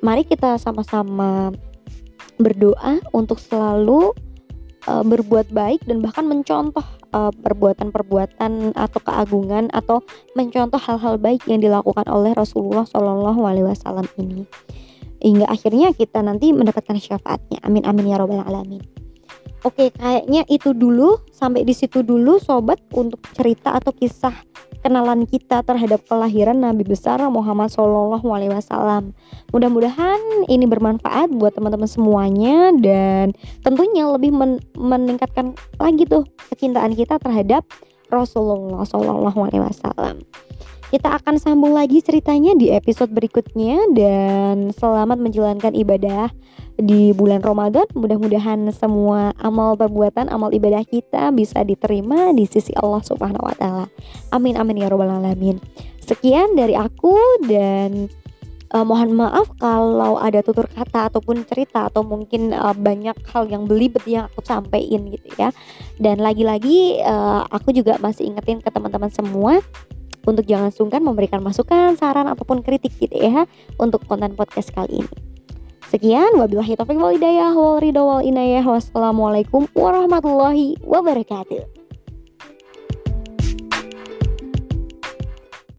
mari 0.00 0.22
kita 0.24 0.58
sama-sama 0.60 1.50
berdoa 2.38 3.02
untuk 3.10 3.42
selalu 3.42 4.14
uh, 4.86 5.02
berbuat 5.02 5.50
baik 5.50 5.82
dan 5.90 5.98
bahkan 5.98 6.24
mencontoh 6.26 6.84
uh, 7.10 7.34
perbuatan-perbuatan 7.34 8.78
atau 8.78 9.00
keagungan 9.02 9.72
atau 9.74 10.04
mencontoh 10.38 10.78
hal-hal 10.78 11.18
baik 11.18 11.42
yang 11.50 11.58
dilakukan 11.58 12.06
oleh 12.06 12.30
Rasulullah 12.34 12.86
Shallallahu 12.86 13.42
Alaihi 13.42 13.66
Wasallam 13.66 14.06
ini. 14.22 14.46
Hingga 15.18 15.50
akhirnya 15.50 15.90
kita 15.90 16.22
nanti 16.22 16.54
mendapatkan 16.54 16.94
syafaatnya. 16.94 17.58
Amin 17.66 17.82
amin 17.82 18.06
ya 18.06 18.22
robbal 18.22 18.46
alamin 18.46 19.07
Oke, 19.66 19.90
kayaknya 19.90 20.46
itu 20.46 20.70
dulu 20.70 21.18
sampai 21.34 21.66
di 21.66 21.74
situ 21.74 22.06
dulu 22.06 22.38
sobat 22.38 22.78
untuk 22.94 23.18
cerita 23.34 23.74
atau 23.74 23.90
kisah 23.90 24.30
kenalan 24.86 25.26
kita 25.26 25.66
terhadap 25.66 26.06
kelahiran 26.06 26.62
Nabi 26.62 26.86
besar 26.86 27.18
Muhammad 27.26 27.66
Shallallahu 27.74 28.22
Alaihi 28.30 28.54
Wasallam. 28.54 29.10
Mudah-mudahan 29.50 30.46
ini 30.46 30.62
bermanfaat 30.62 31.34
buat 31.34 31.58
teman-teman 31.58 31.90
semuanya 31.90 32.70
dan 32.78 33.34
tentunya 33.66 34.06
lebih 34.06 34.30
men 34.30 34.62
meningkatkan 34.78 35.58
lagi 35.82 36.06
tuh 36.06 36.22
kecintaan 36.54 36.94
kita 36.94 37.18
terhadap 37.18 37.66
Rasulullah 38.08 38.86
Shallallahu 38.86 39.38
Alaihi 39.42 39.66
Wasallam. 39.66 40.22
Kita 40.88 41.20
akan 41.20 41.36
sambung 41.36 41.76
lagi 41.76 42.00
ceritanya 42.00 42.56
di 42.56 42.72
episode 42.72 43.12
berikutnya 43.12 43.92
dan 43.92 44.72
selamat 44.72 45.20
menjalankan 45.20 45.76
ibadah 45.76 46.32
di 46.78 47.10
bulan 47.10 47.42
Ramadan. 47.42 47.84
Mudah-mudahan 47.92 48.70
semua 48.70 49.34
amal 49.42 49.74
perbuatan, 49.74 50.30
amal 50.30 50.54
ibadah 50.54 50.86
kita 50.86 51.34
bisa 51.34 51.66
diterima 51.66 52.30
di 52.32 52.46
sisi 52.46 52.70
Allah 52.78 53.02
Subhanahu 53.02 53.42
wa 53.42 53.54
taala. 53.58 53.86
Amin 54.30 54.54
amin 54.54 54.86
ya 54.86 54.88
robbal 54.88 55.10
alamin. 55.10 55.58
Sekian 55.98 56.56
dari 56.56 56.72
aku 56.78 57.18
dan 57.44 58.08
uh, 58.72 58.84
mohon 58.86 59.12
maaf 59.12 59.50
kalau 59.60 60.16
ada 60.16 60.40
tutur 60.40 60.70
kata 60.70 61.12
ataupun 61.12 61.44
cerita 61.44 61.90
atau 61.90 62.06
mungkin 62.06 62.54
uh, 62.54 62.72
banyak 62.72 63.18
hal 63.28 63.50
yang 63.50 63.68
belibet 63.68 64.06
yang 64.08 64.30
aku 64.30 64.40
sampaikan 64.46 65.10
gitu 65.10 65.28
ya. 65.36 65.52
Dan 65.98 66.22
lagi-lagi 66.22 67.02
uh, 67.02 67.44
aku 67.50 67.74
juga 67.74 67.98
masih 68.00 68.30
ingetin 68.30 68.62
ke 68.62 68.70
teman-teman 68.70 69.10
semua 69.12 69.60
untuk 70.24 70.44
jangan 70.44 70.68
sungkan 70.68 71.00
memberikan 71.00 71.40
masukan, 71.40 71.96
saran 71.96 72.28
ataupun 72.28 72.60
kritik 72.60 72.92
gitu 73.00 73.16
ya 73.16 73.48
untuk 73.80 74.04
konten 74.04 74.36
podcast 74.36 74.70
kali 74.72 75.04
ini. 75.04 75.27
Sekian, 75.88 76.36
wabillahi 76.36 76.76
taufiq 76.76 77.00
wal 77.00 77.16
hidayah 77.16 77.56
wal 77.56 77.80
ridha 77.80 78.04
wal 78.04 78.20
inayah. 78.20 78.60
Wassalamualaikum 78.60 79.72
warahmatullahi 79.72 80.76
wabarakatuh. 80.84 81.77